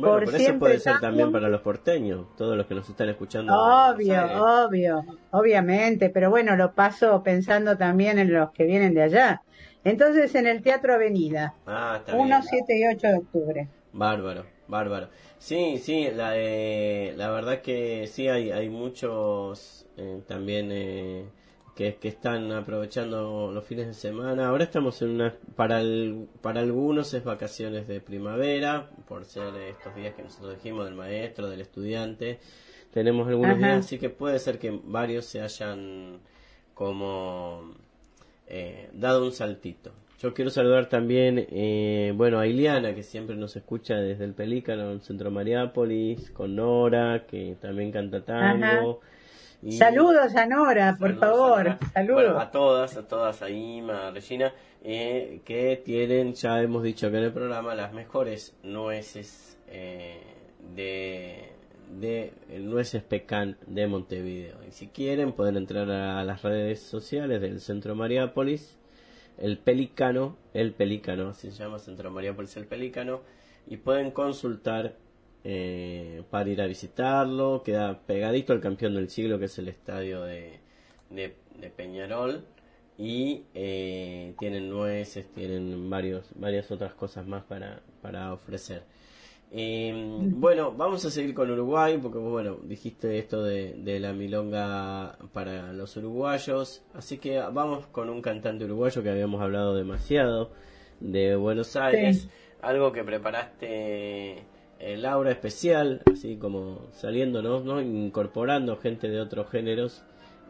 Bueno, 0.00 0.14
por 0.16 0.24
pero 0.24 0.36
eso 0.38 0.58
puede 0.58 0.78
ser 0.78 0.98
también 1.00 1.30
para 1.32 1.48
los 1.48 1.60
porteños, 1.60 2.26
todos 2.36 2.56
los 2.56 2.66
que 2.66 2.74
nos 2.74 2.88
están 2.88 3.08
escuchando. 3.08 3.52
Obvio, 3.52 4.20
obvio, 4.32 5.04
obviamente, 5.30 6.10
pero 6.10 6.30
bueno, 6.30 6.56
lo 6.56 6.74
paso 6.74 7.22
pensando 7.22 7.76
también 7.76 8.18
en 8.18 8.32
los 8.32 8.50
que 8.52 8.64
vienen 8.64 8.94
de 8.94 9.02
allá. 9.02 9.42
Entonces, 9.84 10.34
en 10.34 10.46
el 10.46 10.62
Teatro 10.62 10.94
Avenida, 10.94 11.54
Ah, 11.66 11.96
está 11.98 12.14
1, 12.14 12.40
bien. 12.40 12.42
7 12.42 12.78
y 12.78 12.86
8 12.86 13.06
de 13.08 13.16
octubre. 13.18 13.68
Bárbaro, 13.92 14.44
bárbaro. 14.66 15.08
Sí, 15.38 15.78
sí, 15.78 16.10
la, 16.14 16.32
eh, 16.36 17.14
la 17.16 17.30
verdad 17.30 17.62
que 17.62 18.06
sí 18.06 18.28
hay, 18.28 18.50
hay 18.50 18.68
muchos 18.68 19.86
eh, 19.96 20.22
también 20.26 20.70
eh, 20.72 21.32
que, 21.78 21.94
que 21.94 22.08
están 22.08 22.50
aprovechando 22.50 23.52
los 23.52 23.64
fines 23.64 23.86
de 23.86 23.94
semana. 23.94 24.48
Ahora 24.48 24.64
estamos 24.64 25.00
en 25.00 25.10
una, 25.10 25.34
para, 25.54 25.80
el- 25.80 26.26
para 26.42 26.58
algunos 26.58 27.14
es 27.14 27.22
vacaciones 27.22 27.86
de 27.86 28.00
primavera, 28.00 28.90
por 29.06 29.24
ser 29.24 29.54
estos 29.54 29.94
días 29.94 30.12
que 30.16 30.24
nosotros 30.24 30.56
dijimos 30.56 30.86
del 30.86 30.96
maestro, 30.96 31.48
del 31.48 31.60
estudiante. 31.60 32.40
Tenemos 32.92 33.28
algunos 33.28 33.58
Ajá. 33.58 33.64
días, 33.64 33.78
así 33.86 33.96
que 34.00 34.10
puede 34.10 34.40
ser 34.40 34.58
que 34.58 34.76
varios 34.82 35.24
se 35.26 35.40
hayan 35.40 36.18
como 36.74 37.74
eh, 38.48 38.88
dado 38.92 39.24
un 39.24 39.30
saltito. 39.30 39.92
Yo 40.20 40.34
quiero 40.34 40.50
saludar 40.50 40.88
también, 40.88 41.46
eh, 41.48 42.12
bueno, 42.16 42.40
a 42.40 42.48
Iliana, 42.48 42.92
que 42.92 43.04
siempre 43.04 43.36
nos 43.36 43.54
escucha 43.54 43.94
desde 43.98 44.24
el 44.24 44.34
Pelícano, 44.34 44.90
en 44.90 45.00
Centro 45.00 45.30
Mariápolis, 45.30 46.30
con 46.32 46.56
Nora, 46.56 47.24
que 47.28 47.56
también 47.60 47.92
canta 47.92 48.24
tango. 48.24 49.00
Y- 49.62 49.72
Saludos 49.72 50.36
a 50.36 50.46
Nora, 50.46 50.96
por 50.98 51.08
Saludos, 51.18 51.20
favor, 51.38 51.58
Nora. 51.64 51.78
saludos. 51.92 52.22
Bueno, 52.24 52.40
a 52.40 52.50
todas, 52.50 52.96
a 52.96 53.08
todas, 53.08 53.42
a 53.42 53.50
Ima, 53.50 54.08
a 54.08 54.10
Regina, 54.12 54.52
eh, 54.84 55.40
que 55.44 55.80
tienen, 55.84 56.34
ya 56.34 56.62
hemos 56.62 56.82
dicho 56.84 57.10
que 57.10 57.18
en 57.18 57.24
el 57.24 57.32
programa, 57.32 57.74
las 57.74 57.92
mejores 57.92 58.56
nueces 58.62 59.58
eh, 59.68 60.22
de, 60.76 61.50
de 61.98 62.32
Nueces 62.60 63.02
Pecan 63.02 63.56
de 63.66 63.88
Montevideo. 63.88 64.58
Y 64.68 64.70
si 64.70 64.86
quieren, 64.88 65.32
pueden 65.32 65.56
entrar 65.56 65.90
a 65.90 66.22
las 66.22 66.42
redes 66.42 66.80
sociales 66.80 67.40
del 67.40 67.60
Centro 67.60 67.96
Mariápolis, 67.96 68.78
el 69.38 69.58
Pelícano, 69.58 70.36
el 70.54 70.72
Pelícano, 70.72 71.30
así 71.30 71.50
se 71.50 71.64
llama 71.64 71.80
Centro 71.80 72.12
Mariápolis 72.12 72.56
el 72.56 72.66
Pelícano, 72.66 73.22
y 73.66 73.76
pueden 73.78 74.12
consultar 74.12 74.94
eh, 75.44 76.22
para 76.30 76.50
ir 76.50 76.60
a 76.60 76.66
visitarlo. 76.66 77.62
Queda 77.62 78.00
pegadito 78.06 78.52
al 78.52 78.60
campeón 78.60 78.94
del 78.94 79.08
siglo, 79.08 79.38
que 79.38 79.46
es 79.46 79.58
el 79.58 79.68
estadio 79.68 80.22
de, 80.22 80.60
de, 81.10 81.34
de 81.60 81.70
Peñarol. 81.70 82.44
Y 82.96 83.44
eh, 83.54 84.34
tienen 84.38 84.68
nueces, 84.68 85.32
tienen 85.32 85.88
varios, 85.88 86.30
varias 86.34 86.70
otras 86.70 86.94
cosas 86.94 87.26
más 87.26 87.44
para, 87.44 87.80
para 88.02 88.32
ofrecer. 88.32 88.82
Eh, 89.50 89.94
bueno, 90.20 90.72
vamos 90.72 91.04
a 91.06 91.10
seguir 91.10 91.34
con 91.34 91.50
Uruguay, 91.50 91.98
porque 92.02 92.18
bueno, 92.18 92.58
dijiste 92.64 93.18
esto 93.18 93.42
de, 93.42 93.74
de 93.78 93.98
la 93.98 94.12
milonga 94.12 95.16
para 95.32 95.72
los 95.72 95.96
uruguayos, 95.96 96.82
así 96.92 97.16
que 97.16 97.38
vamos 97.38 97.86
con 97.86 98.10
un 98.10 98.20
cantante 98.20 98.66
uruguayo 98.66 99.02
que 99.02 99.08
habíamos 99.08 99.40
hablado 99.40 99.74
demasiado, 99.74 100.50
de 101.00 101.34
Buenos 101.36 101.76
Aires, 101.76 102.28
algo 102.60 102.92
que 102.92 103.04
preparaste 103.04 104.42
eh, 104.78 104.96
Laura 104.96 105.30
especial, 105.30 106.02
así 106.12 106.36
como 106.36 106.88
saliéndonos, 106.92 107.64
¿no? 107.64 107.80
incorporando 107.80 108.76
gente 108.76 109.08
de 109.08 109.20
otros 109.20 109.50
géneros 109.50 110.02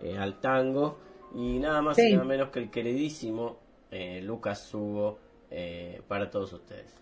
eh, 0.03 0.17
al 0.19 0.41
tango, 0.41 0.99
y 1.35 1.59
nada 1.59 1.83
más 1.83 1.99
y 1.99 2.03
Sí. 2.03 2.13
nada 2.13 2.25
menos 2.25 2.51
que 2.51 2.61
el 2.61 2.71
queridísimo 2.71 3.59
eh, 3.91 4.21
Lucas 4.23 4.73
Hugo 4.75 5.19
eh, 5.51 6.03
para 6.09 6.31
todos 6.31 6.53
ustedes. 6.53 6.95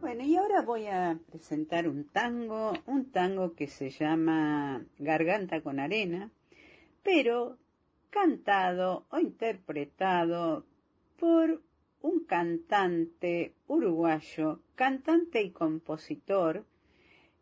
Bueno, 0.00 0.24
y 0.24 0.36
ahora 0.36 0.62
voy 0.62 0.86
a 0.86 1.18
presentar 1.30 1.88
un 1.88 2.04
tango, 2.08 2.72
un 2.86 3.10
tango 3.10 3.54
que 3.54 3.66
se 3.66 3.90
llama 3.90 4.84
Garganta 4.98 5.60
con 5.60 5.80
Arena, 5.80 6.30
pero 7.02 7.58
cantado 8.10 9.06
o 9.10 9.18
interpretado 9.18 10.64
por 11.18 11.60
un 12.00 12.24
cantante 12.24 13.54
uruguayo, 13.66 14.60
cantante 14.74 15.42
y 15.42 15.50
compositor, 15.50 16.64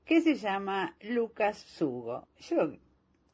que 0.04 0.20
se 0.20 0.36
llama 0.36 0.96
Lucas 1.00 1.58
Sugo. 1.58 2.26
Yo 2.38 2.72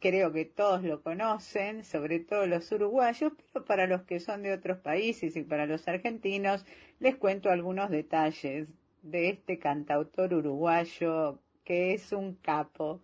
creo 0.01 0.33
que 0.33 0.45
todos 0.45 0.83
lo 0.83 1.03
conocen, 1.03 1.85
sobre 1.85 2.19
todo 2.19 2.47
los 2.47 2.73
uruguayos, 2.73 3.33
pero 3.53 3.65
para 3.65 3.87
los 3.87 4.03
que 4.03 4.19
son 4.19 4.43
de 4.43 4.53
otros 4.53 4.79
países 4.79 5.37
y 5.37 5.43
para 5.43 5.67
los 5.67 5.87
argentinos, 5.87 6.65
les 6.99 7.17
cuento 7.17 7.51
algunos 7.51 7.91
detalles 7.91 8.69
de 9.03 9.29
este 9.31 9.59
cantautor 9.59 10.35
uruguayo 10.35 11.39
que 11.65 11.95
es 11.95 12.13
un 12.13 12.35
capo. 12.35 13.01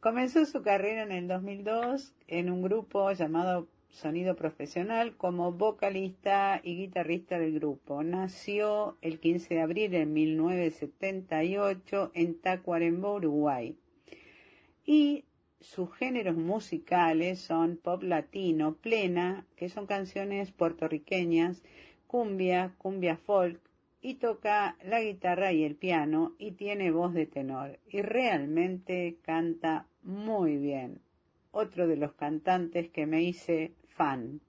Comenzó 0.00 0.44
su 0.44 0.62
carrera 0.62 1.02
en 1.02 1.12
el 1.12 1.28
2002 1.28 2.14
en 2.28 2.50
un 2.50 2.62
grupo 2.62 3.10
llamado 3.12 3.68
Sonido 3.88 4.36
Profesional 4.36 5.16
como 5.16 5.52
vocalista 5.52 6.60
y 6.62 6.76
guitarrista 6.76 7.38
del 7.38 7.54
grupo. 7.54 8.04
Nació 8.04 8.98
el 9.00 9.18
15 9.18 9.54
de 9.54 9.60
abril 9.60 9.90
de 9.90 10.06
1978 10.06 12.12
en 12.14 12.40
Tacuarembó, 12.40 13.14
Uruguay. 13.14 13.76
Y 14.84 15.24
sus 15.60 15.92
géneros 15.96 16.36
musicales 16.36 17.40
son 17.40 17.76
pop 17.76 18.02
latino, 18.02 18.76
plena, 18.76 19.46
que 19.56 19.68
son 19.68 19.86
canciones 19.86 20.52
puertorriqueñas, 20.52 21.62
cumbia, 22.06 22.74
cumbia 22.78 23.16
folk, 23.16 23.60
y 24.00 24.14
toca 24.14 24.76
la 24.84 25.00
guitarra 25.00 25.52
y 25.52 25.64
el 25.64 25.74
piano 25.74 26.34
y 26.38 26.52
tiene 26.52 26.90
voz 26.90 27.14
de 27.14 27.26
tenor 27.26 27.78
y 27.88 28.02
realmente 28.02 29.18
canta 29.22 29.86
muy 30.02 30.56
bien. 30.56 31.00
Otro 31.60 31.88
de 31.88 31.96
los 31.96 32.12
cantantes 32.12 32.88
que 32.90 33.04
me 33.04 33.20
hice 33.20 33.72
fan. 33.88 34.40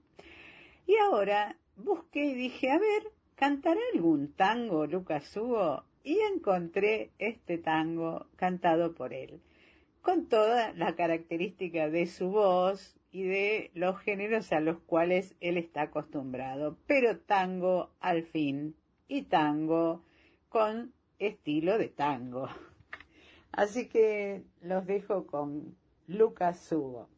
Y 0.86 0.94
ahora 0.98 1.56
busqué 1.74 2.26
y 2.26 2.34
dije, 2.34 2.70
a 2.70 2.78
ver, 2.78 3.02
¿cantará 3.34 3.80
algún 3.92 4.32
tango 4.34 4.86
Lucas 4.86 5.36
Hugo? 5.36 5.82
Y 6.04 6.20
encontré 6.32 7.10
este 7.18 7.58
tango 7.58 8.28
cantado 8.36 8.94
por 8.94 9.12
él, 9.12 9.40
con 10.02 10.28
toda 10.28 10.72
la 10.74 10.94
característica 10.94 11.90
de 11.90 12.06
su 12.06 12.30
voz 12.30 12.96
y 13.10 13.24
de 13.24 13.72
los 13.74 13.98
géneros 13.98 14.52
a 14.52 14.60
los 14.60 14.78
cuales 14.78 15.34
él 15.40 15.56
está 15.56 15.82
acostumbrado, 15.82 16.76
pero 16.86 17.18
tango 17.18 17.90
al 17.98 18.22
fin 18.22 18.76
y 19.08 19.22
tango 19.22 20.04
con 20.48 20.92
estilo 21.18 21.76
de 21.76 21.88
tango. 21.88 22.48
Así 23.50 23.88
que 23.88 24.44
los 24.62 24.86
dejo 24.86 25.26
con 25.26 25.74
Lucas 26.10 26.72
Hugo. 26.72 27.08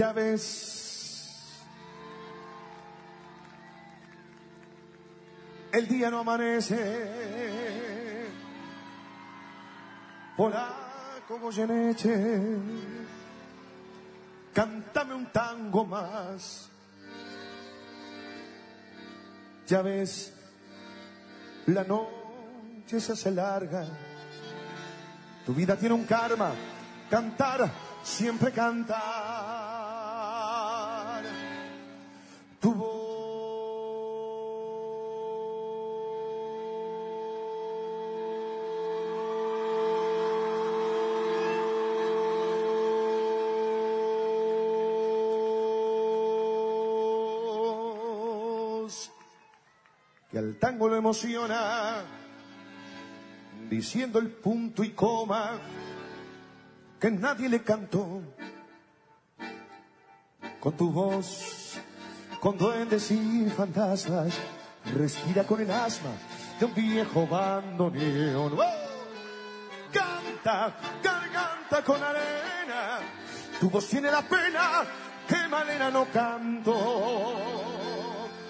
Ya 0.00 0.14
ves, 0.14 1.60
el 5.72 5.86
día 5.86 6.10
no 6.10 6.20
amanece, 6.20 8.26
polaco 10.38 11.38
Goyeneche, 11.38 12.56
cántame 14.54 15.12
un 15.12 15.26
tango 15.26 15.84
más. 15.84 16.70
Ya 19.66 19.82
ves, 19.82 20.32
la 21.66 21.84
noche 21.84 23.00
se 23.00 23.12
hace 23.12 23.30
larga, 23.32 23.84
tu 25.44 25.52
vida 25.52 25.76
tiene 25.76 25.94
un 25.94 26.06
karma, 26.06 26.52
cantar, 27.10 27.70
siempre 28.02 28.50
cantar. 28.50 29.49
Tango 50.60 50.88
lo 50.88 50.96
emociona, 50.96 52.02
diciendo 53.68 54.18
el 54.18 54.28
punto 54.28 54.84
y 54.84 54.90
coma 54.90 55.58
que 57.00 57.10
nadie 57.10 57.48
le 57.48 57.62
cantó. 57.62 58.22
Con 60.60 60.76
tu 60.76 60.92
voz, 60.92 61.78
con 62.38 62.58
duendes 62.58 63.10
y 63.10 63.48
fantasmas, 63.56 64.34
respira 64.94 65.44
con 65.44 65.62
el 65.62 65.70
asma 65.70 66.10
de 66.58 66.66
un 66.66 66.74
viejo 66.74 67.26
bandoneón. 67.26 68.52
¡Oh! 68.58 68.90
Canta, 69.90 70.76
garganta 71.02 71.82
con 71.82 72.02
arena, 72.02 72.98
tu 73.58 73.70
voz 73.70 73.88
tiene 73.88 74.10
la 74.10 74.20
pena 74.20 74.84
que 75.26 75.48
manera 75.48 75.90
no 75.90 76.04
canto. 76.12 77.69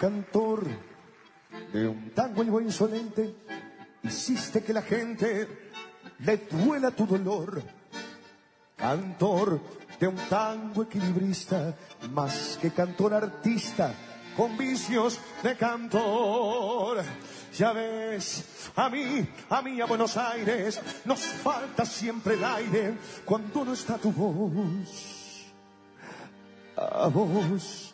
Cantor 0.00 0.66
de 1.74 1.86
un 1.86 2.10
tango 2.14 2.40
algo 2.40 2.58
insolente, 2.58 3.34
hiciste 4.02 4.62
que 4.62 4.72
la 4.72 4.80
gente 4.80 5.46
le 6.20 6.36
duela 6.38 6.90
tu 6.90 7.04
dolor. 7.04 7.62
Cantor 8.76 9.60
de 10.00 10.08
un 10.08 10.16
tango 10.30 10.84
equilibrista, 10.84 11.76
más 12.12 12.58
que 12.62 12.70
cantor 12.70 13.12
artista, 13.12 13.92
con 14.38 14.56
vicios 14.56 15.20
de 15.42 15.54
cantor. 15.54 17.04
Ya 17.58 17.72
ves, 17.74 18.72
a 18.76 18.88
mí, 18.88 19.28
a 19.50 19.60
mí, 19.60 19.82
a 19.82 19.84
Buenos 19.84 20.16
Aires, 20.16 20.80
nos 21.04 21.20
falta 21.20 21.84
siempre 21.84 22.36
el 22.36 22.44
aire 22.44 22.94
cuando 23.26 23.66
no 23.66 23.74
está 23.74 23.98
tu 23.98 24.10
voz. 24.12 25.52
A 26.74 27.08
vos, 27.08 27.89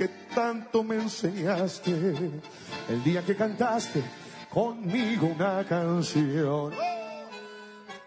que 0.00 0.08
tanto 0.34 0.82
me 0.82 0.94
enseñaste 0.94 1.90
el 2.88 3.04
día 3.04 3.22
que 3.22 3.36
cantaste 3.36 4.02
conmigo 4.48 5.26
una 5.26 5.62
canción. 5.68 6.72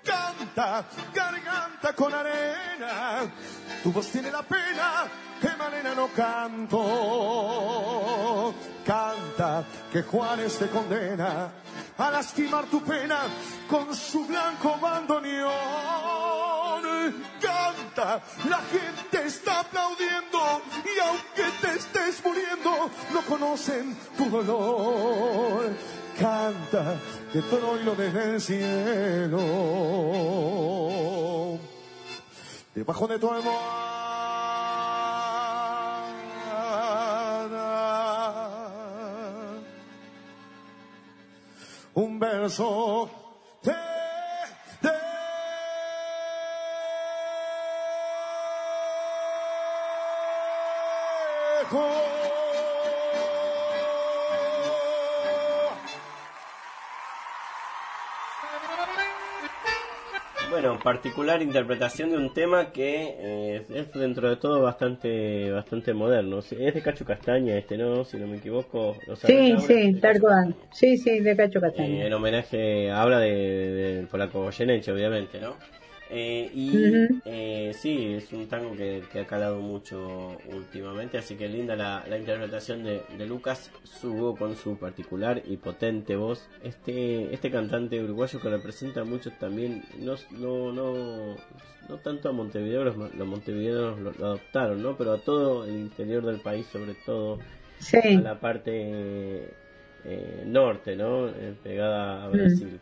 Canta, 0.04 0.88
garganta 1.14 1.94
con 1.94 2.12
arena, 2.12 3.32
tu 3.84 3.91
voz 3.91 4.08
tiene 4.08 4.32
la 4.32 4.41
pena 4.41 5.04
que 5.39 5.56
manera 5.56 5.94
no 5.94 6.08
canto. 6.08 6.82
Canta, 8.84 9.64
que 9.91 10.02
Juárez 10.02 10.58
te 10.58 10.70
condena 10.70 11.52
a 11.98 12.12
lastimar 12.12 12.66
tu 12.66 12.82
pena 12.82 13.22
con 13.70 13.96
su 13.96 14.26
blanco 14.26 14.78
bandoneón. 14.80 15.54
Canta, 17.41 18.22
la 18.50 18.60
gente 18.60 19.28
está 19.28 19.60
aplaudiendo 19.62 20.62
y 20.84 21.00
aunque 21.00 21.44
te 21.62 21.76
estés 21.76 22.24
muriendo, 22.24 22.89
no 23.14 23.22
conocen 23.22 23.96
tu 24.18 24.30
dolor. 24.30 25.76
Canta, 26.20 26.96
que 27.32 27.41
Troilo 27.41 27.96
desde 27.96 28.36
el 28.36 28.41
cielo, 28.41 29.39
debajo 32.76 33.08
de 33.08 33.18
tu 33.20 33.32
almohada, 33.32 35.03
un 41.96 42.20
verso 42.20 43.10
particular 60.84 61.42
interpretación 61.42 62.12
de 62.12 62.18
un 62.18 62.34
tema 62.34 62.72
que 62.72 63.16
eh, 63.18 63.66
es 63.74 63.92
dentro 63.94 64.30
de 64.30 64.36
todo 64.36 64.62
bastante 64.62 65.50
bastante 65.52 65.94
moderno. 65.94 66.40
Es 66.40 66.50
de 66.74 66.82
Cacho 66.82 67.06
Castaña 67.06 67.58
este, 67.58 67.78
¿no? 67.78 68.04
Si 68.06 68.18
no 68.18 68.28
me 68.28 68.38
equivoco. 68.38 68.96
¿lo 69.08 69.16
Sí, 69.16 69.56
sí, 69.66 69.94
tal 70.02 70.20
cual. 70.20 70.54
Sí, 70.72 70.98
sí, 70.98 71.20
de 71.22 71.36
Cacho 71.36 71.60
Eh, 71.60 71.62
Castaña. 71.62 72.06
en 72.06 72.14
homenaje, 72.14 72.92
habla 72.92 73.20
de, 73.20 73.32
de- 73.34 73.96
del 73.96 74.08
polaco 74.08 74.44
Goyeneche, 74.44 74.92
obviamente, 74.92 75.40
¿no? 75.40 75.56
Eh, 76.16 76.51
y 76.53 76.72
eh, 77.26 77.72
sí, 77.74 78.14
es 78.14 78.32
un 78.34 78.47
tango 78.47 78.76
que, 78.76 79.01
que 79.11 79.22
ha 79.22 79.26
calado 79.26 79.59
mucho 79.61 80.38
últimamente, 80.53 81.18
así 81.18 81.36
que 81.36 81.49
linda 81.49 81.76
la, 81.76 82.05
la 82.07 82.20
interpretación 82.20 82.84
de, 82.84 83.01
de 83.18 83.26
Lucas 83.26 83.72
Subo 83.84 84.36
con 84.36 84.55
su 84.55 84.78
particular 84.78 85.41
y 85.43 85.57
potente 85.57 86.16
voz. 86.16 86.47
Este, 86.64 87.34
este 87.34 87.49
cantante 87.49 87.99
uruguayo 88.03 88.39
que 88.39 88.49
representa 88.49 89.03
mucho 89.03 89.32
también, 89.39 89.84
no, 89.97 90.14
no, 90.38 90.72
no, 90.72 91.36
no 91.89 91.97
tanto 92.03 92.30
a 92.30 92.32
Montevideo, 92.32 92.84
los, 92.84 92.95
los 93.16 93.28
montevideanos 93.28 93.99
lo, 93.99 94.11
lo 94.11 94.26
adoptaron, 94.28 94.84
¿no? 94.84 94.95
Pero 94.95 95.14
a 95.14 95.18
todo 95.18 95.66
el 95.66 95.72
interior 95.74 96.24
del 96.24 96.41
país, 96.41 96.68
sobre 96.68 96.93
todo 97.05 97.39
Sí. 97.80 97.97
a 97.97 98.22
la 98.22 98.39
parte 98.39 99.49
eh, 100.05 100.43
norte, 100.45 100.95
¿no? 100.95 101.28
Eh, 101.28 101.55
pegada 101.64 102.24
a 102.26 102.28
Brasil. 102.30 102.80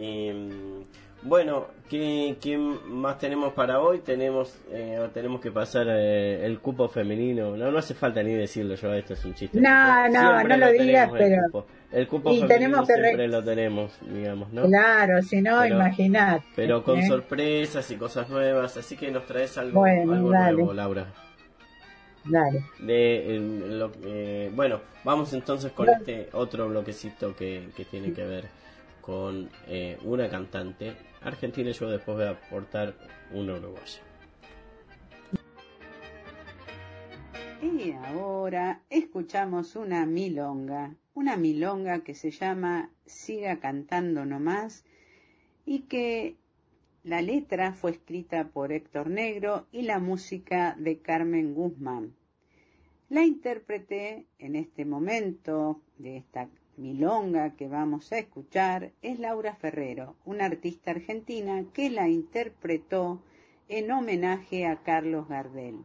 Y, 0.00 0.30
mm, 0.32 0.84
bueno, 1.24 1.66
¿qué, 1.88 2.36
qué 2.40 2.56
más 2.58 3.18
tenemos 3.18 3.52
para 3.54 3.80
hoy? 3.80 3.98
Tenemos 4.00 4.54
eh, 4.70 4.98
tenemos 5.12 5.40
que 5.40 5.50
pasar 5.50 5.86
eh, 5.88 6.44
el 6.46 6.60
cupo 6.60 6.88
femenino. 6.88 7.56
No, 7.56 7.70
no 7.72 7.78
hace 7.78 7.94
falta 7.94 8.22
ni 8.22 8.32
decirlo 8.34 8.74
yo, 8.76 8.92
esto 8.94 9.14
es 9.14 9.24
un 9.24 9.34
chiste. 9.34 9.60
No, 9.60 10.08
no, 10.08 10.20
Siempre 10.36 10.56
no 10.58 10.66
lo 10.66 10.72
digas, 10.72 11.10
el 11.12 11.18
pero- 11.18 11.42
cupo. 11.46 11.66
El 11.92 12.08
cupo 12.08 12.30
Y 12.32 12.40
femenino 12.40 12.48
tenemos 12.58 12.88
que 12.88 12.96
re- 12.96 13.02
siempre 13.04 13.28
lo 13.28 13.44
tenemos, 13.44 13.92
digamos, 14.02 14.52
¿no? 14.52 14.66
Claro, 14.66 15.22
si 15.22 15.40
no, 15.40 15.64
imagínate. 15.64 16.44
Pero 16.56 16.82
con 16.82 16.98
¿eh? 16.98 17.06
sorpresas 17.06 17.88
y 17.90 17.96
cosas 17.96 18.28
nuevas, 18.28 18.76
así 18.76 18.96
que 18.96 19.12
nos 19.12 19.24
traes 19.26 19.56
algo, 19.58 19.78
Bueno, 19.80 20.12
algo 20.12 20.30
nuevo, 20.30 20.72
Laura. 20.72 21.06
Dale. 22.26 22.64
de 22.80 23.38
lo- 23.68 23.92
eh, 24.02 24.50
bueno 24.54 24.80
vamos 25.04 25.34
entonces 25.34 25.72
con 25.72 25.88
este 25.90 26.30
otro 26.32 26.68
bloquecito 26.70 27.36
que, 27.36 27.68
que 27.76 27.84
tiene 27.84 28.14
que 28.14 28.24
ver 28.24 28.44
con 29.02 29.50
eh, 29.68 29.98
una 30.04 30.30
cantante 30.30 30.94
argentina 31.24 31.70
yo 31.70 31.90
después 31.90 32.20
a 32.20 32.30
aportar 32.30 32.94
una 33.32 33.54
uruguaya 33.54 34.00
Y 37.62 37.92
ahora 37.92 38.82
escuchamos 38.90 39.74
una 39.74 40.04
milonga, 40.04 40.94
una 41.14 41.36
milonga 41.36 42.00
que 42.04 42.14
se 42.14 42.30
llama 42.30 42.90
Siga 43.06 43.58
cantando 43.58 44.26
nomás 44.26 44.84
y 45.64 45.80
que 45.80 46.36
la 47.04 47.22
letra 47.22 47.72
fue 47.72 47.92
escrita 47.92 48.48
por 48.48 48.72
Héctor 48.72 49.08
Negro 49.08 49.66
y 49.72 49.82
la 49.82 49.98
música 49.98 50.76
de 50.78 50.98
Carmen 50.98 51.54
Guzmán. 51.54 52.14
La 53.08 53.24
intérprete 53.24 54.26
en 54.38 54.56
este 54.56 54.84
momento 54.84 55.80
de 55.98 56.18
esta 56.18 56.48
milonga 56.76 57.54
que 57.56 57.68
vamos 57.68 58.12
a 58.12 58.18
escuchar 58.18 58.92
es 59.02 59.18
Laura 59.18 59.54
Ferrero, 59.54 60.16
una 60.24 60.46
artista 60.46 60.90
argentina 60.90 61.64
que 61.72 61.90
la 61.90 62.08
interpretó 62.08 63.22
en 63.68 63.90
homenaje 63.90 64.66
a 64.66 64.82
Carlos 64.82 65.28
Gardel 65.28 65.84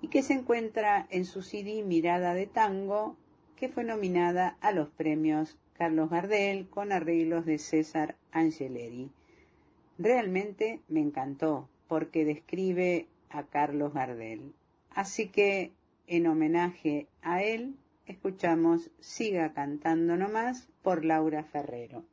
y 0.00 0.08
que 0.08 0.22
se 0.22 0.34
encuentra 0.34 1.06
en 1.10 1.24
su 1.24 1.42
CD 1.42 1.82
Mirada 1.82 2.34
de 2.34 2.46
Tango, 2.46 3.16
que 3.56 3.68
fue 3.68 3.84
nominada 3.84 4.56
a 4.60 4.72
los 4.72 4.88
premios 4.88 5.58
Carlos 5.72 6.10
Gardel 6.10 6.68
con 6.68 6.92
arreglos 6.92 7.46
de 7.46 7.58
César 7.58 8.16
Angeleri. 8.32 9.10
Realmente 9.98 10.80
me 10.88 11.00
encantó 11.00 11.68
porque 11.88 12.24
describe 12.24 13.06
a 13.30 13.44
Carlos 13.44 13.94
Gardel. 13.94 14.52
Así 14.90 15.28
que 15.28 15.72
en 16.06 16.26
homenaje 16.26 17.06
a 17.22 17.42
él, 17.42 17.76
escuchamos 18.06 18.90
Siga 19.00 19.52
cantando 19.52 20.16
nomás 20.16 20.68
por 20.82 21.04
Laura 21.04 21.42
Ferrero. 21.44 22.04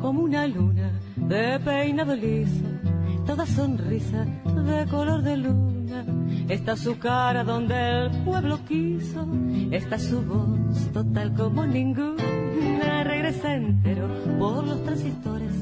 Como 0.00 0.22
una 0.22 0.46
luna 0.46 0.92
de 1.16 1.60
peinado 1.60 2.14
liso 2.14 2.75
sonrisa 3.46 4.24
de 4.24 4.86
color 4.86 5.22
de 5.22 5.36
luna. 5.36 6.04
Está 6.48 6.76
su 6.76 6.98
cara 6.98 7.44
donde 7.44 7.74
el 7.74 8.10
pueblo 8.24 8.58
quiso, 8.66 9.26
está 9.70 9.98
su 9.98 10.22
voz 10.22 10.92
total 10.92 11.34
como 11.34 11.66
ninguna. 11.66 12.22
Regresa 13.04 13.54
entero 13.54 14.08
por 14.38 14.66
los 14.66 14.82
transistores, 14.84 15.52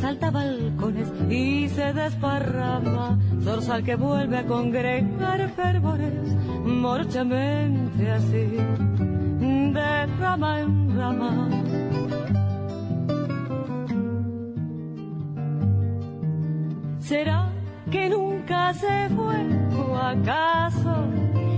salta 0.00 0.30
balcones 0.30 1.12
y 1.30 1.68
se 1.68 1.92
desparrama. 1.92 3.18
Zorzal 3.42 3.82
que 3.84 3.96
vuelve 3.96 4.38
a 4.38 4.46
congregar 4.46 5.48
fervores, 5.50 6.34
morchamente 6.64 8.10
así, 8.10 8.46
de 9.74 10.06
rama 10.18 10.60
en 10.60 10.96
rama. 10.96 11.48
¿Será 17.08 17.48
que 17.90 18.10
nunca 18.10 18.74
se 18.74 19.08
fue 19.16 19.40
o 19.80 19.96
acaso 19.96 21.06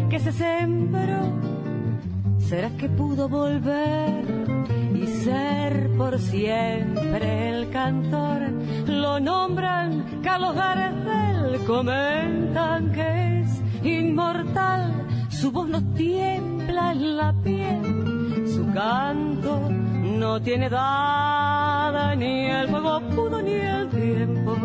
que 0.09 0.21
se 0.21 0.31
sembró? 0.31 1.23
¿Será 2.39 2.71
que 2.79 2.89
pudo 2.89 3.29
volver 3.29 4.23
y 4.95 5.09
ser 5.09 5.91
por 5.99 6.21
siempre 6.21 7.49
el 7.49 7.69
cantor? 7.71 8.43
Lo 8.87 9.19
nombran 9.19 10.21
Carlos 10.23 10.55
Gardel, 10.55 11.65
comentan 11.67 12.93
que 12.93 13.41
es 13.41 13.51
inmortal, 13.83 15.05
su 15.31 15.51
voz 15.51 15.69
no 15.69 15.83
tiembla 15.95 16.93
en 16.93 17.17
la 17.17 17.33
piel, 17.43 18.47
su 18.47 18.73
canto 18.73 19.69
no 19.69 20.41
tiene 20.41 20.67
edad, 20.67 22.15
ni 22.15 22.47
el 22.47 22.69
fuego 22.69 23.01
pudo 23.17 23.43
ni 23.43 23.55
el 23.55 23.89
tiempo 23.89 24.57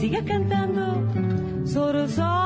sigue 0.00 0.24
cantando 0.24 0.82
Zorzal. 1.66 2.40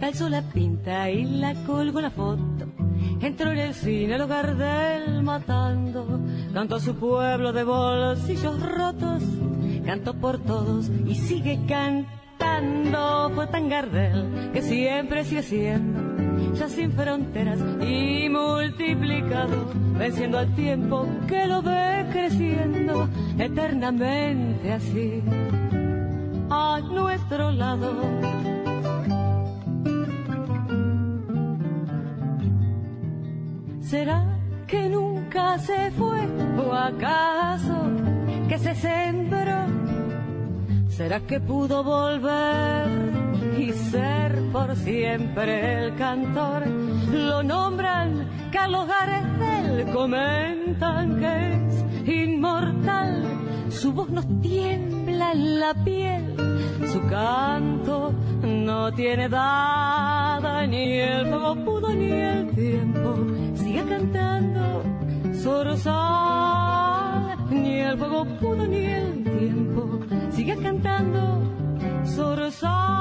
Calzó 0.00 0.28
la 0.28 0.42
pinta 0.42 1.10
y 1.10 1.24
la 1.26 1.54
colgó 1.64 2.00
la 2.00 2.10
foto. 2.10 2.42
Entró 3.20 3.52
en 3.52 3.58
el 3.58 3.74
cine 3.74 4.16
el 4.16 4.22
hogar 4.22 4.56
del 4.56 5.22
matando. 5.22 6.20
Cantó 6.52 6.76
a 6.76 6.80
su 6.80 6.96
pueblo 6.96 7.52
de 7.52 7.62
bolsillos 7.62 8.60
rotos 8.60 9.22
cantó 9.88 10.12
por 10.12 10.38
todos 10.38 10.90
y 11.06 11.14
sigue 11.14 11.58
cantando. 11.66 13.32
Fue 13.34 13.46
tan 13.46 13.70
Gardel 13.70 14.50
que 14.52 14.60
siempre 14.60 15.24
sigue 15.24 15.42
siendo, 15.42 16.52
ya 16.52 16.68
sin 16.68 16.92
fronteras 16.92 17.58
y 17.80 18.28
multiplicado, 18.28 19.72
venciendo 19.98 20.40
al 20.40 20.54
tiempo 20.54 21.08
que 21.26 21.46
lo 21.46 21.62
ve 21.62 22.06
creciendo 22.12 23.08
eternamente 23.38 24.74
así 24.74 25.22
a 26.50 26.80
nuestro 26.80 27.50
lado. 27.50 27.90
¿Será 33.80 34.22
que 34.66 34.86
nunca 34.90 35.58
se 35.58 35.90
fue 35.92 36.28
o 36.58 36.74
acaso 36.74 37.86
que 38.50 38.58
se 38.58 38.74
sembró? 38.74 39.77
¿Será 40.98 41.20
que 41.20 41.38
pudo 41.38 41.84
volver 41.84 42.88
y 43.56 43.70
ser 43.70 44.42
por 44.50 44.74
siempre 44.74 45.84
el 45.84 45.94
cantor? 45.94 46.66
Lo 46.66 47.40
nombran 47.44 48.28
Carlos 48.50 48.88
Gardel, 48.88 49.92
comentan 49.92 51.20
que 51.20 51.54
es 51.54 51.84
inmortal. 52.04 53.22
Su 53.70 53.92
voz 53.92 54.10
nos 54.10 54.26
tiembla 54.40 55.30
en 55.30 55.60
la 55.60 55.72
piel, 55.84 56.34
su 56.92 57.00
canto 57.08 58.12
no 58.42 58.92
tiene 58.92 59.26
edad, 59.26 60.66
ni 60.66 60.98
el 60.98 61.28
fuego 61.28 61.54
pudo 61.64 61.94
ni 61.94 62.10
el 62.10 62.50
tiempo. 62.56 63.14
Sigue 63.54 63.84
cantando, 63.84 64.82
Zorzal, 65.32 66.87
el 67.90 67.98
fuego 67.98 68.24
pudo 68.38 68.66
ni 68.66 68.84
el 68.84 69.24
tiempo. 69.24 70.00
Sigue 70.30 70.56
cantando, 70.56 71.42
Zorzal. 72.04 72.98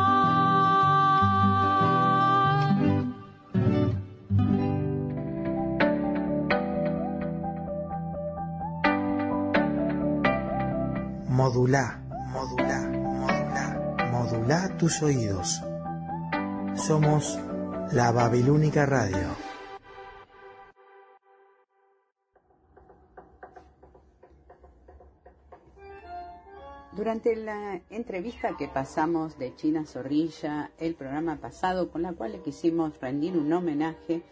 Modulá, 11.29 12.01
modulá, 12.31 12.79
modulá, 13.21 14.07
modulá 14.11 14.77
tus 14.77 15.01
oídos. 15.03 15.61
Somos 16.75 17.39
la 17.91 18.11
Babilónica 18.11 18.85
Radio. 18.85 19.46
Durante 26.97 27.35
la 27.35 27.79
entrevista 27.91 28.57
que 28.57 28.67
pasamos 28.67 29.37
de 29.37 29.53
China 29.53 29.85
Zorrilla, 29.85 30.71
el 30.79 30.95
programa 30.95 31.35
pasado, 31.39 31.91
con 31.91 32.01
la 32.01 32.13
cual 32.13 32.31
le 32.31 32.41
quisimos 32.41 32.99
rendir 32.99 33.37
un 33.37 33.53
homenaje, 33.53 34.23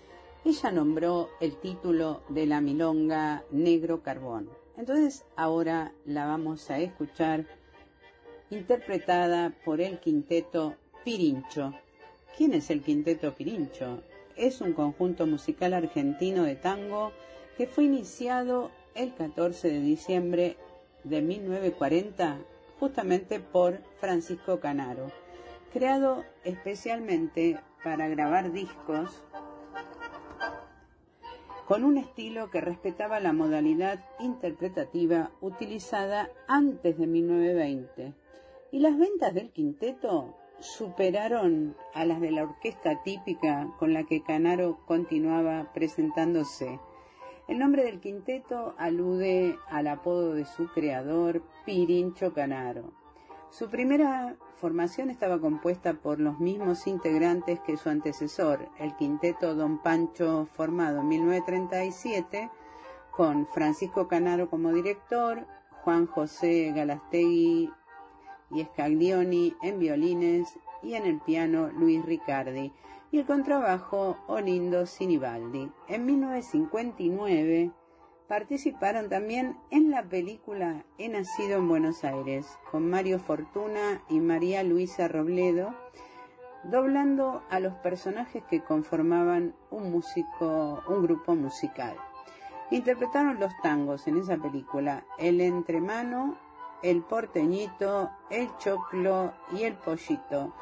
ella 0.43 0.71
nombró 0.71 1.29
el 1.39 1.57
título 1.57 2.23
de 2.27 2.47
la 2.47 2.61
milonga 2.61 3.43
Negro 3.51 4.01
Carbón. 4.01 4.49
Entonces 4.77 5.25
ahora 5.35 5.93
la 6.05 6.25
vamos 6.25 6.71
a 6.71 6.79
escuchar 6.79 7.45
interpretada 8.49 9.53
por 9.63 9.79
el 9.79 9.99
quinteto 9.99 10.73
Pirincho. 11.03 11.71
¿Quién 12.35 12.55
es 12.55 12.71
el 12.71 12.81
quinteto 12.81 13.35
Pirincho? 13.35 14.01
Es 14.35 14.59
un 14.61 14.73
conjunto 14.73 15.27
musical 15.27 15.75
argentino 15.75 16.41
de 16.41 16.55
tango 16.55 17.11
que 17.57 17.67
fue 17.67 17.83
iniciado 17.83 18.71
el 18.95 19.13
14 19.13 19.69
de 19.69 19.81
diciembre 19.81 20.57
de 21.03 21.21
1940 21.21 22.39
justamente 22.79 23.39
por 23.39 23.81
Francisco 23.99 24.59
Canaro, 24.59 25.11
creado 25.71 26.23
especialmente 26.43 27.59
para 27.83 28.07
grabar 28.07 28.51
discos 28.51 29.23
con 31.67 31.83
un 31.83 31.97
estilo 31.97 32.51
que 32.51 32.61
respetaba 32.61 33.19
la 33.19 33.33
modalidad 33.33 33.99
interpretativa 34.19 35.31
utilizada 35.41 36.29
antes 36.47 36.97
de 36.97 37.07
1920. 37.07 38.13
Y 38.71 38.79
las 38.79 38.97
ventas 38.97 39.33
del 39.33 39.51
quinteto 39.51 40.35
superaron 40.59 41.75
a 41.93 42.05
las 42.05 42.21
de 42.21 42.31
la 42.31 42.43
orquesta 42.43 43.01
típica 43.03 43.67
con 43.79 43.93
la 43.93 44.03
que 44.03 44.21
Canaro 44.21 44.79
continuaba 44.85 45.71
presentándose. 45.73 46.79
El 47.47 47.59
nombre 47.59 47.83
del 47.83 47.99
quinteto 47.99 48.73
alude 48.79 49.59
al 49.69 49.85
apodo 49.85 50.33
de 50.33 50.45
su 50.45 50.67
creador, 50.67 51.43
Pirincho 51.63 52.33
Canaro. 52.33 52.91
Su 53.51 53.69
primera 53.69 54.35
formación 54.55 55.11
estaba 55.11 55.39
compuesta 55.39 55.93
por 55.93 56.19
los 56.19 56.39
mismos 56.39 56.87
integrantes 56.87 57.59
que 57.59 57.77
su 57.77 57.89
antecesor, 57.89 58.67
el 58.79 58.95
quinteto 58.95 59.53
Don 59.53 59.77
Pancho, 59.77 60.47
formado 60.53 61.01
en 61.01 61.07
1937, 61.07 62.49
con 63.11 63.45
Francisco 63.45 64.07
Canaro 64.07 64.49
como 64.49 64.73
director, 64.73 65.45
Juan 65.83 66.07
José 66.07 66.73
Galastegui 66.75 67.71
y 68.49 68.63
Scaglioni 68.63 69.55
en 69.61 69.77
violines 69.77 70.57
y 70.81 70.95
en 70.95 71.05
el 71.05 71.19
piano 71.19 71.69
Luis 71.69 72.03
Ricardi 72.03 72.73
y 73.11 73.19
el 73.19 73.25
contrabajo 73.25 74.17
Olindo 74.27 74.85
Sinibaldi. 74.85 75.71
En 75.87 76.05
1959 76.05 77.71
participaron 78.27 79.09
también 79.09 79.57
en 79.69 79.91
la 79.91 80.03
película 80.03 80.83
He 80.97 81.09
nacido 81.09 81.57
en 81.57 81.67
Buenos 81.67 82.03
Aires 82.03 82.57
con 82.71 82.89
Mario 82.89 83.19
Fortuna 83.19 84.01
y 84.09 84.19
María 84.19 84.63
Luisa 84.63 85.07
Robledo, 85.07 85.75
doblando 86.63 87.43
a 87.49 87.59
los 87.59 87.75
personajes 87.75 88.43
que 88.49 88.63
conformaban 88.63 89.55
un 89.69 89.91
músico, 89.91 90.83
un 90.87 91.03
grupo 91.03 91.35
musical. 91.35 91.95
Interpretaron 92.71 93.39
los 93.39 93.53
tangos 93.61 94.07
en 94.07 94.17
esa 94.17 94.37
película, 94.37 95.05
El 95.19 95.39
Entremano, 95.39 96.37
El 96.81 97.03
Porteñito, 97.03 98.09
El 98.31 98.49
Choclo 98.57 99.33
y 99.51 99.63
El 99.63 99.75
Pollito, 99.75 100.53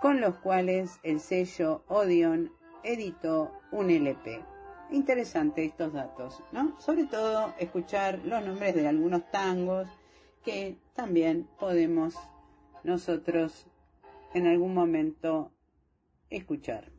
con 0.00 0.20
los 0.20 0.36
cuales 0.36 0.98
el 1.02 1.20
sello 1.20 1.84
Odeon 1.88 2.52
editó 2.82 3.52
un 3.70 3.90
LP. 3.90 4.42
Interesante 4.90 5.64
estos 5.64 5.92
datos, 5.92 6.42
¿no? 6.52 6.80
Sobre 6.80 7.04
todo 7.04 7.54
escuchar 7.58 8.20
los 8.24 8.44
nombres 8.44 8.74
de 8.74 8.88
algunos 8.88 9.30
tangos 9.30 9.88
que 10.44 10.78
también 10.94 11.48
podemos 11.58 12.14
nosotros 12.82 13.66
en 14.34 14.46
algún 14.46 14.74
momento 14.74 15.52
escuchar. 16.30 16.90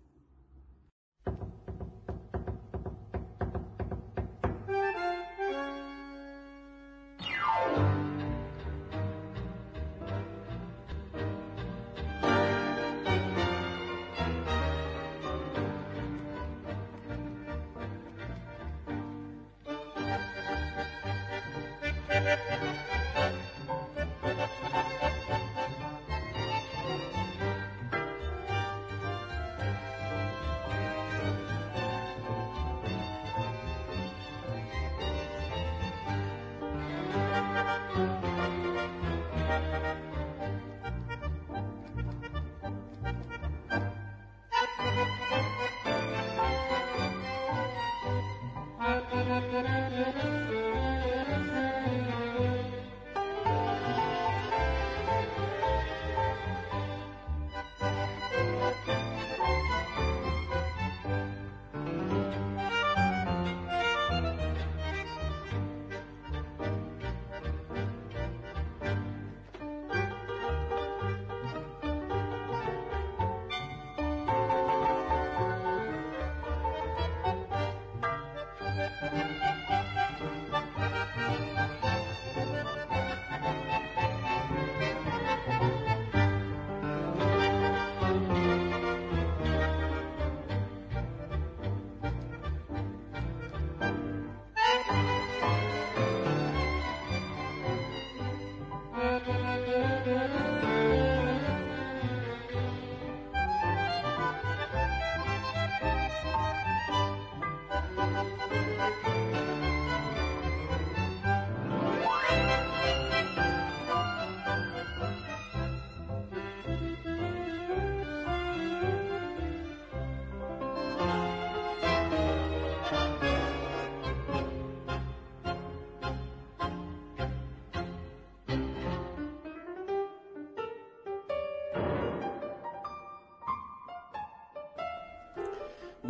Música 108.11 108.70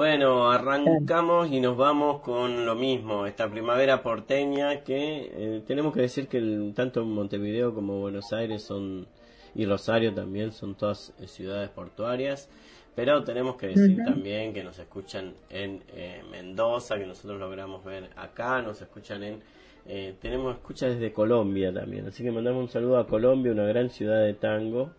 Bueno, 0.05 0.49
arrancamos 0.51 1.51
y 1.51 1.59
nos 1.59 1.77
vamos 1.77 2.21
con 2.21 2.65
lo 2.65 2.73
mismo, 2.73 3.27
esta 3.27 3.47
primavera 3.47 4.01
porteña 4.01 4.81
que 4.83 5.29
eh, 5.31 5.61
tenemos 5.67 5.93
que 5.93 6.01
decir 6.01 6.27
que 6.27 6.37
el- 6.39 6.73
tanto 6.75 7.05
Montevideo 7.05 7.75
como 7.75 7.99
Buenos 7.99 8.33
Aires 8.33 8.63
son 8.63 9.05
y 9.53 9.63
Rosario 9.67 10.11
también 10.11 10.53
son 10.53 10.73
todas 10.73 11.13
eh, 11.19 11.27
ciudades 11.27 11.69
portuarias, 11.69 12.49
pero 12.95 13.23
tenemos 13.23 13.57
que 13.57 13.67
decir 13.67 13.99
también 14.03 14.53
que 14.55 14.63
nos 14.63 14.79
escuchan 14.79 15.35
en 15.51 15.83
eh, 15.93 16.23
Mendoza, 16.31 16.97
que 16.97 17.05
nosotros 17.05 17.39
logramos 17.39 17.85
ver 17.85 18.09
acá, 18.15 18.59
nos 18.63 18.81
escuchan 18.81 19.21
en 19.23 19.39
eh, 19.85 20.15
tenemos 20.19 20.55
escucha 20.55 20.87
desde 20.87 21.13
Colombia 21.13 21.71
también, 21.71 22.07
así 22.07 22.23
que 22.23 22.31
mandamos 22.31 22.63
un 22.63 22.69
saludo 22.69 22.97
a 22.97 23.05
Colombia, 23.05 23.51
una 23.51 23.65
gran 23.65 23.91
ciudad 23.91 24.23
de 24.23 24.33
tango. 24.33 24.89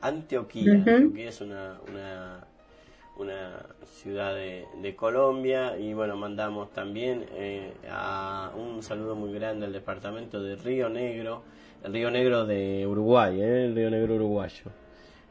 Antioquía. 0.00 0.72
Antioquía 0.72 1.28
es 1.28 1.40
una, 1.40 1.78
una 1.88 2.44
una 3.16 3.66
ciudad 3.84 4.34
de, 4.34 4.66
de 4.82 4.96
Colombia. 4.96 5.78
Y 5.78 5.94
bueno 5.94 6.16
mandamos 6.16 6.72
también 6.72 7.26
eh, 7.32 7.72
a 7.90 8.52
un 8.56 8.82
saludo 8.82 9.14
muy 9.14 9.32
grande 9.32 9.66
al 9.66 9.72
departamento 9.72 10.42
de 10.42 10.56
Río 10.56 10.88
Negro 10.88 11.42
el 11.84 11.92
Río 11.92 12.10
Negro 12.10 12.46
de 12.46 12.86
Uruguay 12.86 13.40
¿eh? 13.40 13.64
el 13.66 13.74
Río 13.74 13.90
Negro 13.90 14.14
uruguayo 14.14 14.70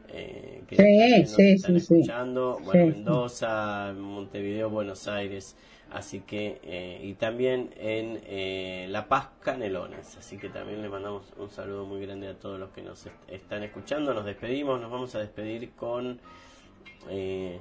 eh, 0.09 0.61
que 0.67 0.75
Sí, 0.75 1.21
nos 1.21 1.31
sí, 1.31 1.51
están 1.53 1.71
sí, 1.71 1.77
escuchando. 1.95 2.59
Bueno. 2.63 2.85
Mendoza 2.87 3.93
Montevideo 3.97 4.69
Buenos 4.69 5.07
Aires. 5.07 5.55
Así 5.91 6.21
que 6.21 6.59
eh, 6.63 6.99
y 7.03 7.13
también 7.13 7.69
en 7.77 8.19
eh, 8.25 8.87
La 8.89 9.07
Paz 9.07 9.29
Canelones. 9.41 10.17
Así 10.17 10.37
que 10.37 10.49
también 10.49 10.81
le 10.81 10.89
mandamos 10.89 11.23
un 11.37 11.49
saludo 11.49 11.85
muy 11.85 12.01
grande 12.05 12.27
a 12.27 12.33
todos 12.35 12.59
los 12.59 12.69
que 12.71 12.81
nos 12.81 13.05
est- 13.05 13.15
están 13.27 13.63
escuchando. 13.63 14.13
Nos 14.13 14.25
despedimos. 14.25 14.79
Nos 14.81 14.91
vamos 14.91 15.13
a 15.15 15.19
despedir 15.19 15.71
con 15.71 16.19
eh, 17.09 17.59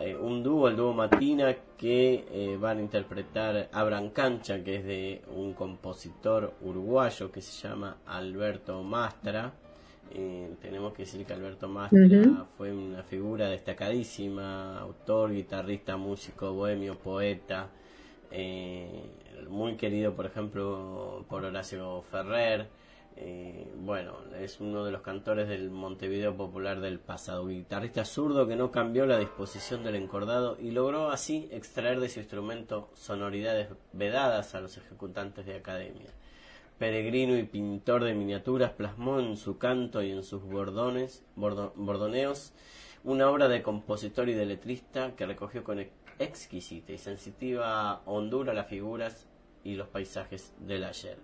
eh, 0.00 0.16
un 0.16 0.42
dúo, 0.42 0.68
el 0.68 0.76
dúo 0.76 0.92
Matina, 0.92 1.54
que 1.76 2.24
eh, 2.30 2.56
van 2.60 2.78
a 2.78 2.80
interpretar 2.82 3.68
Abran 3.72 4.10
Cancha, 4.10 4.62
que 4.62 4.76
es 4.76 4.84
de 4.84 5.22
un 5.34 5.52
compositor 5.54 6.54
uruguayo 6.62 7.30
que 7.30 7.40
se 7.40 7.68
llama 7.68 7.98
Alberto 8.06 8.82
Mastra. 8.82 9.52
Eh, 10.12 10.54
tenemos 10.60 10.92
que 10.92 11.02
decir 11.02 11.24
que 11.24 11.32
Alberto 11.32 11.68
Mastra 11.68 12.46
fue 12.56 12.72
una 12.72 13.02
figura 13.02 13.48
destacadísima, 13.48 14.78
autor, 14.78 15.32
guitarrista, 15.32 15.96
músico, 15.96 16.52
bohemio, 16.52 16.96
poeta, 16.96 17.68
eh, 18.30 18.88
muy 19.48 19.76
querido, 19.76 20.14
por 20.14 20.26
ejemplo, 20.26 21.24
por 21.28 21.44
Horacio 21.44 22.02
Ferrer. 22.10 22.68
Eh, 23.16 23.70
bueno, 23.76 24.16
es 24.40 24.58
uno 24.60 24.84
de 24.84 24.90
los 24.90 25.02
cantores 25.02 25.48
del 25.48 25.70
Montevideo 25.70 26.36
Popular 26.36 26.80
del 26.80 26.98
pasado, 26.98 27.46
guitarrista 27.46 28.04
zurdo 28.04 28.48
que 28.48 28.56
no 28.56 28.72
cambió 28.72 29.06
la 29.06 29.18
disposición 29.18 29.84
del 29.84 29.94
encordado 29.94 30.56
y 30.60 30.72
logró 30.72 31.10
así 31.10 31.48
extraer 31.52 32.00
de 32.00 32.08
su 32.08 32.18
instrumento 32.18 32.90
sonoridades 32.94 33.68
vedadas 33.92 34.56
a 34.56 34.60
los 34.60 34.76
ejecutantes 34.78 35.46
de 35.46 35.54
academia. 35.54 36.10
Peregrino 36.78 37.36
y 37.38 37.44
pintor 37.44 38.02
de 38.02 38.14
miniaturas, 38.14 38.72
plasmó 38.72 39.20
en 39.20 39.36
su 39.36 39.58
canto 39.58 40.02
y 40.02 40.10
en 40.10 40.24
sus 40.24 40.42
bordones, 40.42 41.24
bordo- 41.36 41.72
bordoneos 41.76 42.52
una 43.04 43.30
obra 43.30 43.46
de 43.48 43.62
compositor 43.62 44.28
y 44.28 44.34
de 44.34 44.46
letrista 44.46 45.14
que 45.14 45.26
recogió 45.26 45.62
con 45.62 45.78
ex- 45.78 45.92
exquisita 46.18 46.92
y 46.92 46.98
sensitiva 46.98 48.00
hondura 48.06 48.54
las 48.54 48.66
figuras 48.66 49.28
y 49.64 49.74
los 49.74 49.88
paisajes 49.88 50.52
del 50.60 50.84
ayer. 50.84 51.16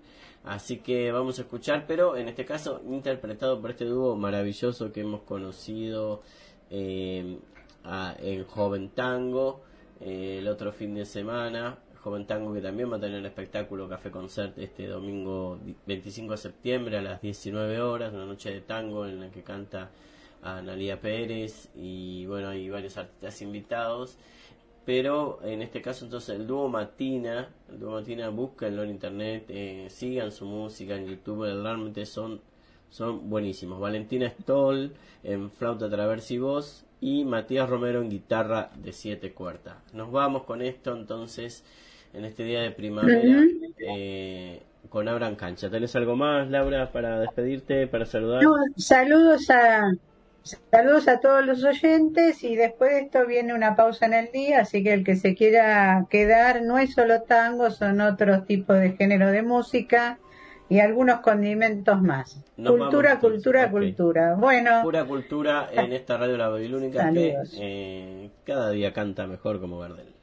Así 0.45 0.79
que 0.79 1.13
vamos 1.13 1.39
a 1.39 1.43
escuchar, 1.43 1.85
pero 1.87 2.17
en 2.17 2.29
este 2.29 2.45
caso 2.47 2.81
interpretado 2.89 3.61
por 3.61 3.71
este 3.71 3.85
dúo 3.85 4.17
maravilloso 4.17 4.91
que 4.93 5.03
hemos 5.03 5.21
conocido 5.23 6.23
eh, 6.71 7.39
a- 7.85 8.15
en 8.21 8.45
Joven 8.45 8.91
Tango 8.91 9.63
eh, 10.01 10.37
el 10.39 10.49
otro 10.49 10.73
fin 10.73 10.95
de 10.95 11.05
semana. 11.05 11.79
Joven 12.03 12.27
Tango 12.27 12.55
que 12.55 12.63
también 12.63 12.91
va 12.91 12.97
a 12.97 13.01
tener 13.01 13.25
espectáculo 13.27 13.87
Café 13.87 14.11
Concert 14.11 14.57
este 14.59 14.87
domingo 14.87 15.59
di- 15.63 15.77
25 15.87 16.33
de 16.33 16.39
septiembre 16.39 16.97
a 16.97 17.03
las 17.03 17.21
19 17.21 17.81
horas, 17.83 18.13
una 18.15 18.25
noche 18.25 18.51
de 18.51 18.63
tango 18.63 19.05
en 19.07 19.21
la 19.21 19.31
que 19.31 19.43
canta 19.43 19.91
Analia 20.43 20.99
Pérez 20.99 21.69
y 21.75 22.25
bueno, 22.25 22.49
hay 22.49 22.71
varios 22.71 22.97
artistas 22.97 23.43
invitados. 23.43 24.17
Pero 24.91 25.39
en 25.45 25.63
este 25.63 25.81
caso 25.81 26.05
entonces 26.05 26.35
el 26.35 26.49
dúo 26.49 26.69
Matina, 26.69 27.49
el 27.71 27.79
dúo 27.79 27.93
Matina 27.93 28.29
búsquenlo 28.29 28.83
en 28.83 28.91
internet, 28.91 29.45
eh, 29.49 29.87
sigan 29.89 30.33
su 30.33 30.47
música 30.47 30.97
en 30.97 31.07
YouTube, 31.07 31.45
realmente 31.45 32.05
son, 32.05 32.41
son 32.91 33.31
buenísimos. 33.31 33.79
Valentina 33.79 34.29
Stoll 34.29 34.93
en 35.23 35.49
flauta 35.53 35.89
traversa 35.89 36.35
y 36.35 36.39
voz 36.39 36.85
y 37.01 37.25
Matías 37.25 37.71
Romero 37.71 38.03
en 38.03 38.11
guitarra 38.11 38.73
de 38.83 38.93
siete 38.93 39.33
cuerdas. 39.33 39.77
Nos 39.93 40.11
vamos 40.11 40.43
con 40.43 40.61
esto 40.61 40.93
entonces 40.93 41.63
en 42.13 42.25
este 42.25 42.43
día 42.43 42.61
de 42.61 42.73
primavera 42.73 43.45
eh, 43.79 44.61
con 44.89 45.07
Abran 45.07 45.37
Cancha. 45.37 45.71
¿Tenés 45.71 45.95
algo 45.95 46.17
más, 46.17 46.51
Laura, 46.51 46.91
para 46.91 47.21
despedirte, 47.21 47.87
para 47.87 48.07
saludar? 48.07 48.43
No, 48.43 48.57
saludos 48.77 49.49
a 49.51 49.93
saludos 50.43 51.09
a 51.09 51.21
todos 51.21 51.45
los 51.45 51.65
oyentes 51.65 52.43
y 52.45 52.57
después 52.57 52.91
de 52.91 53.01
esto 53.01 53.27
viene 53.27 53.55
una 53.55 53.77
pausa 53.77 54.07
en 54.07 54.15
el 54.15 54.33
día, 54.33 54.61
así 54.61 54.83
que 54.83 54.93
el 54.93 55.05
que 55.05 55.17
se 55.17 55.35
quiera 55.35 56.07
quedar 56.11 56.63
no 56.63 56.79
es 56.79 56.95
solo 56.95 57.23
tango, 57.23 57.71
son 57.71 58.01
otros 58.01 58.47
tipos 58.47 58.79
de 58.79 58.93
género 58.93 59.31
de 59.31 59.43
música 59.43 60.19
y 60.69 60.79
algunos 60.79 61.21
condimentos 61.21 62.01
más. 62.01 62.41
Nos 62.57 62.77
cultura, 62.77 63.15
vamos, 63.15 63.23
cultura, 63.23 63.71
cultura. 63.71 64.35
Bueno, 64.37 64.83
Pura 64.83 65.05
cultura 65.05 65.69
en 65.73 65.93
esta 65.93 66.17
radio 66.17 66.37
La 66.37 66.49
Babilónica 66.49 67.13
que 67.13 67.37
eh, 67.59 68.31
cada 68.45 68.71
día 68.71 68.93
canta 68.93 69.27
mejor 69.27 69.61
como 69.61 69.79
Gardel. 69.81 70.15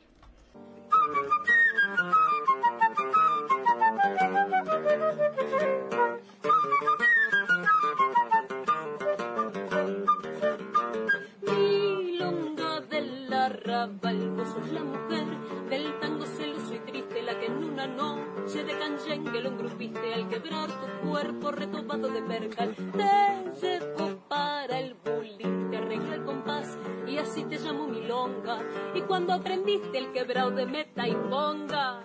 Vos 14.36 14.48
sos 14.50 14.72
la 14.72 14.84
mujer 14.84 15.26
del 15.70 16.00
tango 16.00 16.26
celoso 16.26 16.74
y 16.74 16.80
triste, 16.80 17.22
la 17.24 17.40
que 17.40 17.46
en 17.48 17.64
una 17.64 17.88
noche 17.88 18.64
de 18.64 18.78
canyengue 18.78 19.42
lo 19.42 19.50
engrupiste 19.50 20.14
al 20.14 20.28
quebrar 20.28 20.70
tu 20.70 21.08
cuerpo 21.10 21.52
retobado 21.52 22.08
de 22.10 22.22
percal. 22.22 22.76
Te 22.76 23.62
llevo 23.62 24.18
para 24.28 24.80
el 24.80 24.96
bullying, 24.96 25.70
te 25.70 25.78
arregla 25.78 26.16
el 26.16 26.24
compás 26.24 26.78
y 27.08 27.18
así 27.18 27.44
te 27.44 27.58
llamo 27.60 27.88
milonga. 27.88 28.60
Y 28.96 29.02
cuando 29.02 29.34
aprendiste 29.34 29.98
el 29.98 30.12
quebrado 30.12 30.52
de 30.52 30.66
meta 30.66 31.08
y 31.08 31.16
ponga, 31.16 32.02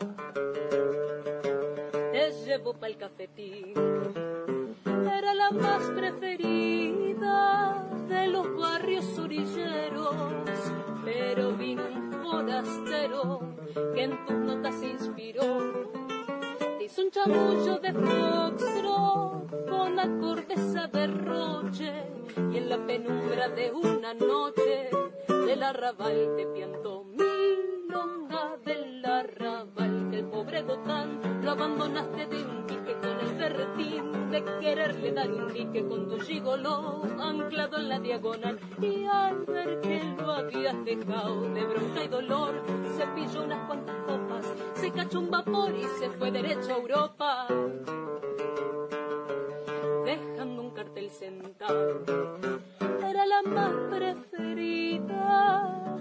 te 2.12 2.30
llevo 2.46 2.74
para 2.74 2.88
el 2.88 2.96
cafetín 2.96 3.74
era 5.22 5.34
la 5.34 5.50
más 5.50 5.82
preferida 5.90 7.84
de 8.08 8.28
los 8.28 8.56
barrios 8.56 9.18
orilleros, 9.18 10.14
pero 11.04 11.52
vino 11.52 11.82
un 11.86 12.12
forastero 12.22 13.40
que 13.94 14.02
en 14.04 14.26
tus 14.26 14.36
notas 14.36 14.82
inspiró. 14.82 15.58
Te 16.78 16.84
hizo 16.84 17.02
un 17.02 17.10
chamullo 17.10 17.78
de 17.78 17.92
foxtrot 17.92 19.68
con 19.68 19.98
acordes 19.98 20.76
a 20.76 20.86
derroche 20.88 21.92
y 22.36 22.56
en 22.56 22.68
la 22.68 22.78
penumbra 22.86 23.48
de 23.48 23.72
una 23.72 24.14
noche 24.14 24.90
del 25.28 25.62
arrabal 25.62 26.34
te 26.36 26.46
piantó 26.46 27.04
milonga 27.04 28.56
del 28.64 29.04
arrabal 29.04 30.08
que 30.10 30.18
el 30.18 30.26
pobre 30.26 30.62
Gotán 30.62 31.42
lo 31.42 31.50
abandonaste 31.52 32.26
de 32.26 32.44
un 32.44 32.61
de 33.48 34.44
quererle 34.60 35.12
dar 35.12 35.30
un 35.32 35.52
dique 35.52 35.84
con 35.88 36.08
tu 36.08 36.20
gigoló 36.20 37.02
anclado 37.20 37.78
en 37.78 37.88
la 37.88 37.98
diagonal 37.98 38.58
y 38.80 39.04
al 39.06 39.44
ver 39.46 39.80
que 39.80 40.00
lo 40.16 40.32
habías 40.32 40.84
dejado 40.84 41.42
de 41.52 41.64
bronca 41.64 42.04
y 42.04 42.08
dolor 42.08 42.62
se 42.96 43.04
pilló 43.08 43.42
unas 43.42 43.66
cuantas 43.66 43.96
copas 44.06 44.46
se 44.74 44.92
cachó 44.92 45.18
un 45.18 45.30
vapor 45.30 45.74
y 45.74 45.82
se 45.98 46.08
fue 46.10 46.30
derecho 46.30 46.72
a 46.72 46.76
Europa 46.76 47.46
dejando 50.04 50.62
un 50.62 50.70
cartel 50.70 51.10
sentado 51.10 52.04
la 53.32 53.42
más 53.50 53.72
preferida 53.90 55.30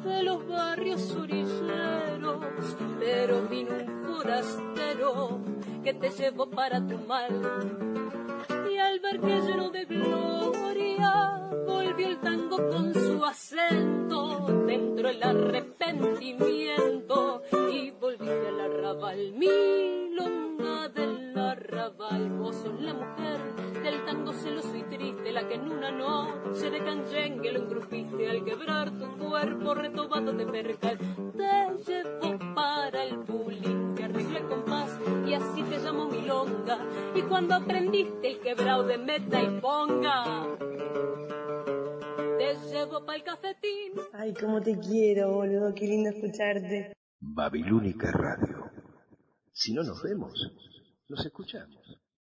de 0.03 0.23
los 0.23 0.45
barrios 0.47 1.15
orilleros, 1.15 2.75
pero 2.99 3.43
vino 3.47 3.71
un 3.71 4.03
forastero 4.03 5.39
que 5.83 5.93
te 5.93 6.09
llevó 6.09 6.49
para 6.49 6.85
tu 6.85 6.97
mal. 6.97 8.20
Y 8.49 8.77
al 8.77 8.99
ver 8.99 9.19
que 9.19 9.41
lleno 9.41 9.69
de 9.69 9.85
gloria 9.85 11.49
volvió 11.65 12.07
el 12.07 12.19
tango 12.19 12.57
con 12.69 12.93
su 12.93 13.25
acento, 13.25 14.45
dentro 14.65 15.09
el 15.09 15.23
arrepentimiento 15.23 17.41
y 17.71 17.91
volviste 17.91 18.47
al 18.47 18.61
arrabal, 18.61 19.33
milonga 19.33 20.89
del 20.89 21.37
arrabal, 21.37 22.29
vos 22.39 22.55
sos 22.55 22.81
la 22.81 22.93
mujer 22.93 23.39
del 23.83 24.05
tango 24.05 24.33
celoso 24.33 24.75
y 24.75 24.83
triste, 24.83 25.31
la 25.31 25.47
que 25.47 25.55
en 25.55 25.71
una 25.71 25.91
noche 25.91 26.69
de 26.69 26.83
canyengue 26.83 27.51
lo 27.51 27.59
engrupiste. 27.59 28.29
Al 28.29 28.43
quebrar 28.43 28.91
tu 28.91 29.07
cuerpo 29.17 29.73
retobado 29.73 30.33
de 30.33 30.45
percal. 30.45 30.97
Te 30.97 31.83
llevó 31.85 32.37
para 32.53 33.03
el 33.03 33.17
bullying, 33.17 33.95
el 33.97 34.47
compás 34.47 34.70
y 35.31 35.33
así 35.33 35.63
te 35.63 35.79
llamo 35.79 36.09
milonga. 36.09 36.77
Y 37.15 37.21
cuando 37.21 37.55
aprendiste 37.55 38.31
el 38.31 38.39
quebrado 38.41 38.83
de 38.83 38.97
meta 38.97 39.41
y 39.41 39.61
ponga, 39.61 40.57
te 42.37 42.55
llevo 42.69 43.05
para 43.05 43.17
el 43.17 43.23
cafetín. 43.23 43.93
Ay, 44.11 44.33
cómo 44.33 44.61
te 44.61 44.77
quiero, 44.77 45.31
boludo. 45.31 45.73
Qué 45.73 45.85
lindo 45.87 46.09
escucharte. 46.09 46.91
Babilónica 47.21 48.11
Radio. 48.11 48.71
Si 49.53 49.73
no 49.73 49.83
nos 49.83 50.03
vemos, 50.03 50.33
nos 51.07 51.25
escuchamos. 51.25 52.00